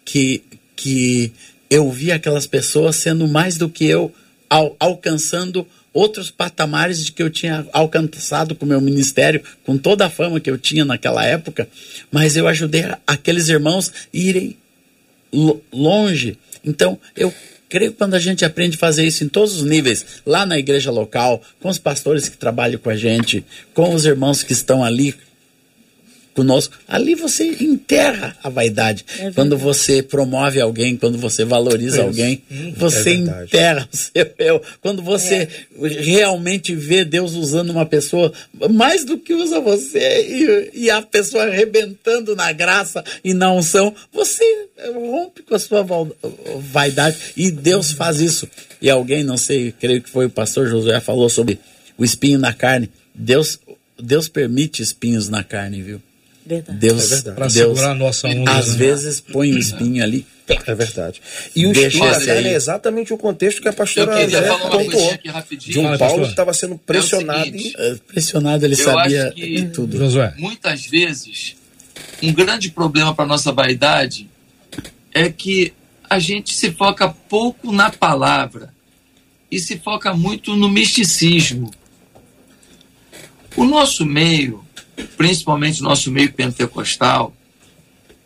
[0.05, 0.43] que,
[0.75, 1.31] que
[1.69, 4.13] eu vi aquelas pessoas sendo mais do que eu,
[4.49, 10.07] al alcançando outros patamares de que eu tinha alcançado com o meu ministério, com toda
[10.07, 11.67] a fama que eu tinha naquela época,
[12.11, 14.57] mas eu ajudei aqueles irmãos a irem
[15.71, 16.37] longe.
[16.65, 17.33] Então, eu
[17.69, 20.57] creio que quando a gente aprende a fazer isso em todos os níveis, lá na
[20.57, 24.83] igreja local, com os pastores que trabalham com a gente, com os irmãos que estão
[24.83, 25.15] ali
[26.33, 26.75] conosco.
[26.87, 29.05] Ali você enterra a vaidade.
[29.19, 33.95] É quando você promove alguém, quando você valoriza é alguém, hum, você é enterra o
[33.95, 34.61] seu eu.
[34.81, 35.87] Quando você é.
[35.87, 38.31] realmente vê Deus usando uma pessoa
[38.71, 43.93] mais do que usa você e, e, a pessoa arrebentando na graça e na unção,
[44.11, 44.43] você
[44.93, 45.85] rompe com a sua
[46.71, 48.47] vaidade e Deus faz isso.
[48.81, 51.59] E alguém, não sei, creio que foi o pastor Josué, falou sobre
[51.97, 52.89] o espinho na carne.
[53.13, 53.59] Deus,
[53.97, 56.01] Deus permite espinhos na carne, viu?
[56.45, 56.77] Verdade.
[56.77, 58.51] Deus, é Para segurar a nossa onda.
[58.51, 58.77] Às né?
[58.77, 60.25] vezes põe o espinho ali.
[60.67, 61.21] É verdade.
[61.55, 65.17] E o espinho é exatamente o contexto que a pastora André pontuou.
[65.57, 67.39] De um Paulo que estava sendo pressionado.
[67.39, 67.95] É seguinte, e...
[68.11, 69.33] Pressionado, ele sabia
[69.73, 69.97] tudo.
[69.97, 70.33] Josué.
[70.37, 71.55] Muitas vezes,
[72.21, 74.29] um grande problema para nossa vaidade
[75.13, 75.73] é que
[76.09, 78.73] a gente se foca pouco na palavra
[79.49, 81.71] e se foca muito no misticismo.
[83.55, 84.65] O nosso meio
[85.17, 87.33] principalmente nosso meio pentecostal,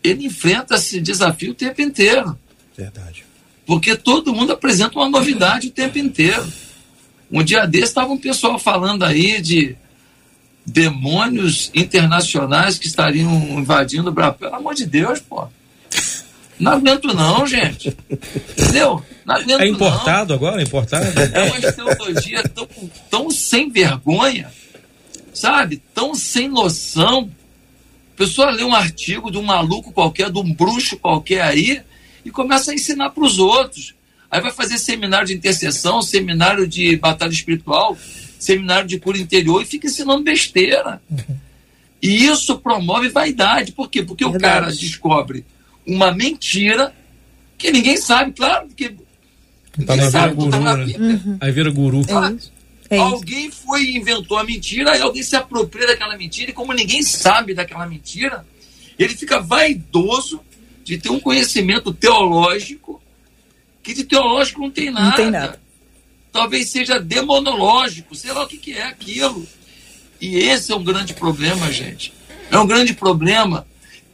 [0.03, 2.37] ele enfrenta esse desafio o tempo inteiro.
[2.75, 3.25] Verdade.
[3.65, 6.47] Porque todo mundo apresenta uma novidade o tempo inteiro.
[7.31, 9.75] Um dia desse estava um pessoal falando aí de
[10.65, 14.37] demônios internacionais que estariam invadindo o Brasil.
[14.39, 15.47] Pelo amor de Deus, pô.
[16.59, 17.95] Não aguento não, gente.
[18.09, 19.03] Entendeu?
[19.25, 20.35] Não aguento É importado não.
[20.35, 20.61] agora?
[20.61, 21.05] É importado?
[21.05, 22.67] É uma teologia tão,
[23.09, 24.49] tão sem vergonha,
[25.37, 25.81] sabe?
[25.93, 27.29] Tão sem noção.
[28.13, 31.81] A pessoa lê um artigo de um maluco qualquer, de um bruxo qualquer aí,
[32.25, 33.93] e começa a ensinar para os outros.
[34.29, 37.97] Aí vai fazer seminário de intercessão, seminário de batalha espiritual,
[38.39, 41.01] seminário de cura interior e fica ensinando besteira.
[42.01, 43.71] E isso promove vaidade.
[43.71, 44.03] Por quê?
[44.03, 44.53] Porque o Verdade.
[44.65, 45.45] cara descobre
[45.85, 46.93] uma mentira
[47.57, 48.89] que ninguém sabe, claro, porque
[49.85, 50.85] Tá ninguém na sabe, guru, tá na né?
[50.85, 51.21] Bíblia.
[51.39, 52.01] Aí vira guru.
[52.01, 52.51] É isso.
[52.89, 52.97] É.
[52.97, 57.03] Alguém foi e inventou a mentira, aí alguém se apropria daquela mentira, e como ninguém
[57.03, 58.45] sabe daquela mentira,
[58.97, 60.41] ele fica vaidoso
[60.83, 63.01] de ter um conhecimento teológico
[63.83, 65.15] que de teológico não tem nada.
[65.15, 65.61] tem nada.
[66.31, 69.47] Talvez seja demonológico, sei lá o que, que é aquilo.
[70.19, 72.13] E esse é um grande problema, gente.
[72.51, 73.65] É um grande problema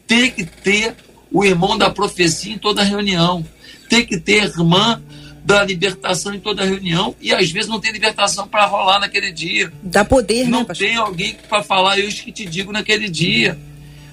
[0.05, 0.95] ter que ter
[1.32, 3.43] o irmão da profecia em toda reunião.
[3.89, 5.01] Ter que ter irmã
[5.43, 7.15] da libertação em toda reunião.
[7.19, 9.71] E às vezes não tem libertação para rolar naquele dia.
[9.81, 10.87] Dá poder, Não né, pastor?
[10.87, 13.57] tem alguém para falar eu que te digo naquele dia.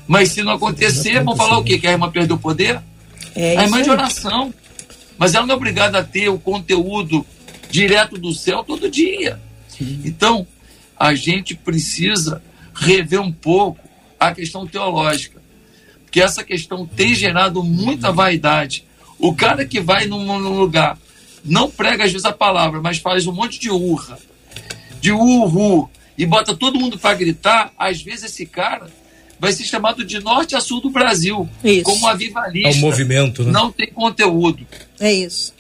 [0.09, 1.79] Mas se não acontecer, vão falar o quê?
[1.79, 2.81] Que a irmã perdeu o poder?
[3.35, 4.53] É a irmã isso de oração.
[5.17, 7.25] Mas ela não é obrigada a ter o conteúdo
[7.71, 9.41] direto do céu todo dia.
[10.05, 10.47] Então,
[10.99, 12.43] a gente precisa
[12.75, 13.81] rever um pouco
[14.19, 15.41] a questão teológica.
[16.05, 18.85] Porque essa questão tem gerado muita vaidade.
[19.19, 20.99] O cara que vai num, num lugar,
[21.45, 24.19] não prega às vezes a palavra, mas faz um monte de urra,
[25.01, 28.91] de urru, e bota todo mundo para gritar, às vezes esse cara
[29.39, 31.85] vai ser chamado de norte a sul do Brasil, Isso.
[31.85, 32.69] como avivalista.
[32.69, 33.51] É o movimento, né?
[33.51, 34.67] Não tem conteúdo,
[35.01, 35.55] É isso.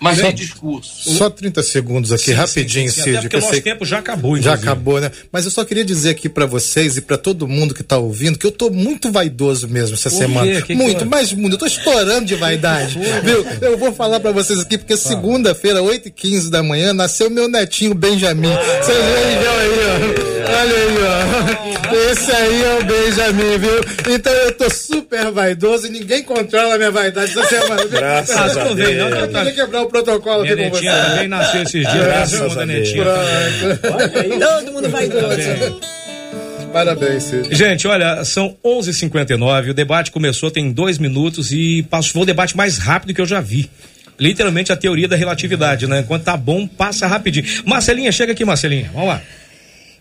[0.00, 1.14] Mas Só- tem discurso.
[1.14, 3.16] Só 30 segundos aqui, Sim, rapidinho, sim, sim, Cid.
[3.16, 4.68] Até porque que o nosso sei- tempo já acabou, Já inclusive.
[4.68, 5.10] acabou, né?
[5.30, 8.38] Mas eu só queria dizer aqui pra vocês e pra todo mundo que tá ouvindo
[8.38, 10.52] que eu tô muito vaidoso mesmo essa Por semana.
[10.60, 11.08] Que que muito, foi?
[11.08, 11.54] mas muito.
[11.54, 12.98] Eu tô estourando de vaidade.
[13.22, 13.44] viu?
[13.60, 18.48] Eu vou falar pra vocês aqui porque segunda-feira, 8h15 da manhã, nasceu meu netinho Benjamin.
[18.82, 20.32] Vocês veem aí, ó.
[20.52, 21.71] Olha aí, ó.
[21.94, 24.14] Esse aí é o Benjamin, viu?
[24.14, 27.84] Então eu tô super vaidoso e ninguém controla a minha vaidade essa semana.
[27.86, 29.22] Graças a não vem, não, Deus.
[29.22, 31.06] Eu queria quebrar o protocolo Minha aqui com netinha vocês.
[31.12, 32.04] também nasceu esses dias.
[32.04, 32.90] Graças Graças a a Deus.
[34.38, 35.80] Todo mundo vaidoso.
[36.72, 37.54] Parabéns, Cid.
[37.54, 42.56] Gente, olha, são 11h59, o debate começou tem dois minutos e passou foi o debate
[42.56, 43.68] mais rápido que eu já vi.
[44.18, 46.04] Literalmente a teoria da relatividade, né?
[46.06, 47.44] Quando tá bom, passa rapidinho.
[47.66, 48.90] Marcelinha, chega aqui, Marcelinha.
[48.94, 49.22] Vamos lá.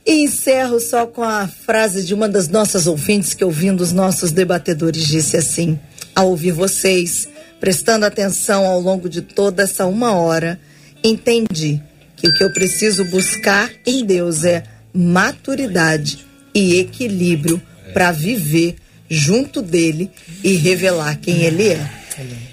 [0.05, 4.31] E encerro só com a frase de uma das nossas ouvintes que ouvindo os nossos
[4.31, 5.79] debatedores disse assim:
[6.15, 7.27] ao ouvir vocês,
[7.59, 10.59] prestando atenção ao longo de toda essa uma hora,
[11.03, 11.81] entendi
[12.15, 17.61] que o que eu preciso buscar em Deus é maturidade e equilíbrio
[17.93, 18.75] para viver
[19.09, 20.09] junto dele
[20.43, 22.00] e revelar quem ele é.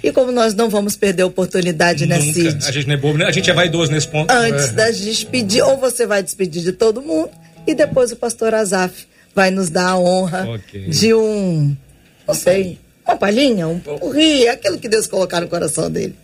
[0.03, 2.33] E como nós não vamos perder a oportunidade, né, Nunca.
[2.33, 2.67] Cid?
[2.67, 3.27] A gente não é bobo, né?
[3.27, 4.31] A gente é vaidoso nesse ponto.
[4.31, 7.31] antes da despedir, ou você vai despedir de todo mundo,
[7.67, 10.89] e depois o pastor Azaf vai nos dar a honra Ok.
[10.89, 11.77] de um,
[12.27, 16.15] não sei, uma palhinha, um porri, aquilo que Deus colocar no coração dele.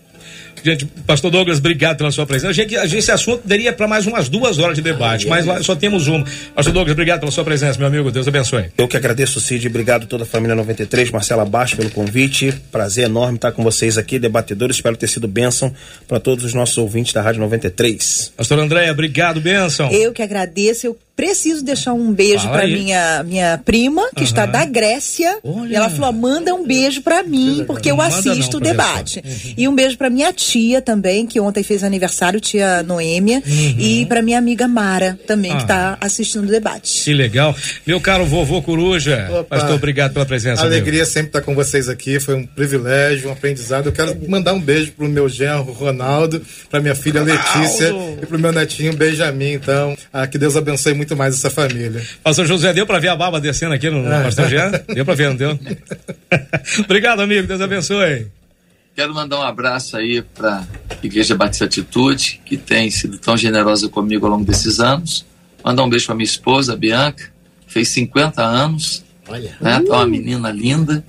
[0.63, 2.49] Gente, pastor Douglas, obrigado pela sua presença.
[2.49, 5.45] A gente, a gente- esse assunto daria para mais umas duas horas de debate, mas
[5.45, 6.25] lá só temos uma.
[6.55, 8.11] Pastor Douglas, obrigado pela sua presença, meu amigo.
[8.11, 8.67] Deus abençoe.
[8.79, 9.67] Eu que agradeço, Cid.
[9.69, 12.51] Obrigado a toda a família 93, Marcela Baixo pelo convite.
[12.73, 14.77] Prazer enorme estar com vocês aqui, debatedores.
[14.77, 15.71] Espero ter sido bênção
[16.09, 18.33] para todos os nossos ouvintes da Rádio 93.
[18.37, 19.91] Pastor Andréia, obrigado, bênção.
[19.93, 20.87] Eu que agradeço.
[20.87, 25.39] Eu preciso deixar um beijo para minha minha prima, que está da Grécia.
[25.45, 25.73] Olha.
[25.73, 29.23] E ela falou: manda um beijo para mim, porque eu assisto o debate.
[29.57, 33.43] E um beijo para minha tia também, que ontem fez aniversário, tia Noêmia.
[33.47, 35.57] E para minha amiga Mara também, Ah.
[35.57, 37.05] que está assistindo o debate.
[37.05, 37.55] Que legal.
[37.87, 39.45] Meu caro vovô Coruja, Opa.
[39.57, 40.63] pastor, obrigado pela presença.
[40.63, 43.87] Alegria sempre estar com vocês aqui, foi um privilégio, um aprendizado.
[43.87, 47.93] Eu quero mandar um beijo pro meu genro Ronaldo, pra minha filha Letícia
[48.23, 49.53] e pro meu netinho Benjamin.
[49.53, 52.01] Então, ah, que Deus abençoe muito mais essa família.
[52.23, 54.71] Pastor José, deu pra ver a baba descendo aqui no, no pastor Jean?
[54.95, 55.59] Deu pra ver, não deu?
[56.85, 57.47] Obrigado, amigo.
[57.47, 58.29] Deus abençoe.
[58.97, 63.89] Quero mandar um abraço aí para a Igreja Batista Atitude, que tem sido tão generosa
[63.89, 65.27] comigo ao longo desses anos.
[65.65, 67.25] Mandar um beijo para minha esposa, a Bianca,
[67.67, 69.57] fez 50 anos, Olha.
[69.61, 69.83] né?
[69.87, 71.05] Tá uma menina linda.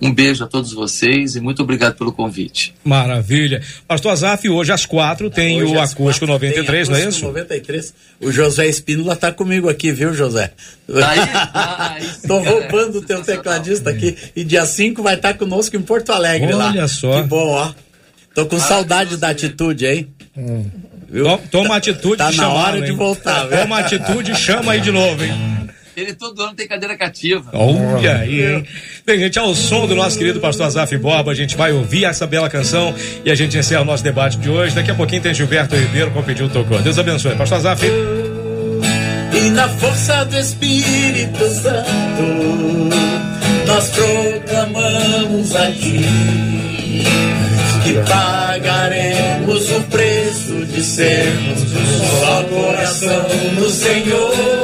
[0.00, 2.72] Um beijo a todos vocês e muito obrigado pelo convite.
[2.84, 3.60] Maravilha.
[3.86, 7.26] Pastor Azaf, hoje às quatro tem Hoje o Acústico quatro 93, tem não é Acústico
[7.26, 7.26] isso?
[7.26, 7.94] 93.
[8.20, 10.52] O José Espínola tá comigo aqui, viu, José?
[10.86, 11.18] Tá aí?
[11.52, 11.96] Ah,
[12.26, 14.16] Tô cara, roubando o teu tecladista aqui.
[14.36, 16.68] E dia 5 vai estar conosco em Porto Alegre lá.
[16.68, 17.20] Olha só.
[17.20, 17.72] Que bom, ó.
[18.34, 19.32] Tô com saudade da você.
[19.46, 20.08] atitude, hein?
[21.10, 21.24] Viu?
[21.24, 22.96] Toma, toma atitude Tá de na chamar, hora de hein?
[22.96, 23.58] voltar, viu?
[23.58, 25.32] Toma atitude e chama aí de novo, hein?
[25.98, 27.50] Ele todo ano tem cadeira cativa.
[27.52, 28.64] Olha aí, hein?
[29.04, 32.26] Bem, gente, ao som do nosso querido pastor Azaf Borba, a gente vai ouvir essa
[32.26, 32.94] bela canção
[33.24, 34.74] e a gente encerra o nosso debate de hoje.
[34.74, 36.80] Daqui a pouquinho tem Gilberto Ribeiro com o pedido tocou.
[36.80, 37.34] Deus abençoe.
[37.34, 37.84] Pastor Azaf.
[37.84, 42.22] E na força do Espírito Santo,
[43.66, 46.04] nós proclamamos a Ti
[47.84, 54.57] que pagaremos o preço de sermos um só coração no Senhor.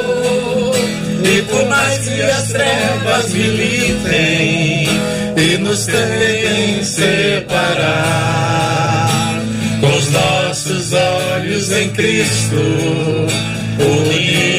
[1.27, 4.87] E por mais que as trevas militem
[5.35, 8.29] e nos tentem separar,
[9.81, 12.55] com os nossos olhos em Cristo,
[13.79, 14.54] unidos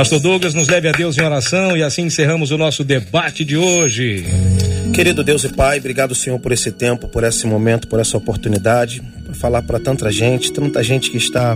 [0.00, 3.54] Pastor Douglas, nos leve a Deus em oração e assim encerramos o nosso debate de
[3.54, 4.24] hoje.
[4.94, 9.02] Querido Deus e Pai, obrigado, Senhor, por esse tempo, por esse momento, por essa oportunidade,
[9.26, 11.54] por falar para tanta gente, tanta gente que está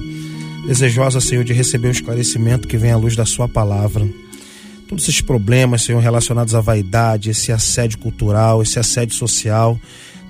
[0.66, 4.06] desejosa, Senhor, de receber o esclarecimento que vem à luz da Sua palavra.
[4.86, 9.80] Todos esses problemas, Senhor, relacionados à vaidade, esse assédio cultural, esse assédio social,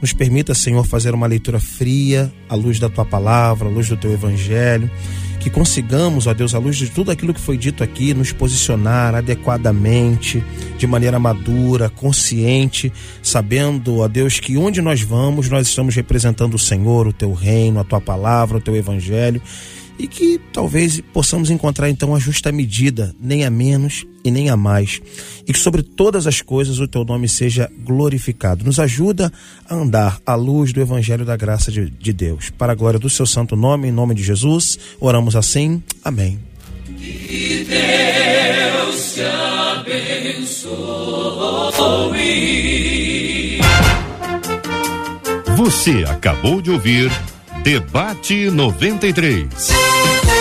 [0.00, 3.96] nos permita, Senhor, fazer uma leitura fria à luz da Tua palavra, à luz do
[3.96, 4.88] Teu Evangelho,
[5.44, 9.14] que consigamos, ó Deus, à luz de tudo aquilo que foi dito aqui, nos posicionar
[9.14, 10.42] adequadamente,
[10.78, 12.90] de maneira madura, consciente,
[13.22, 17.78] sabendo, ó Deus, que onde nós vamos, nós estamos representando o Senhor, o teu reino,
[17.78, 19.42] a tua palavra, o teu evangelho,
[19.98, 24.56] e que talvez possamos encontrar então a justa medida, nem a menos e nem a
[24.56, 25.00] mais,
[25.46, 28.64] e que sobre todas as coisas o teu nome seja glorificado.
[28.64, 29.32] Nos ajuda
[29.68, 32.50] a andar à luz do evangelho da graça de, de Deus.
[32.50, 35.82] Para a glória do seu santo nome, em nome de Jesus, oramos assim.
[36.02, 36.38] Amém.
[45.56, 47.10] Você acabou de ouvir
[47.64, 50.33] Debate 93.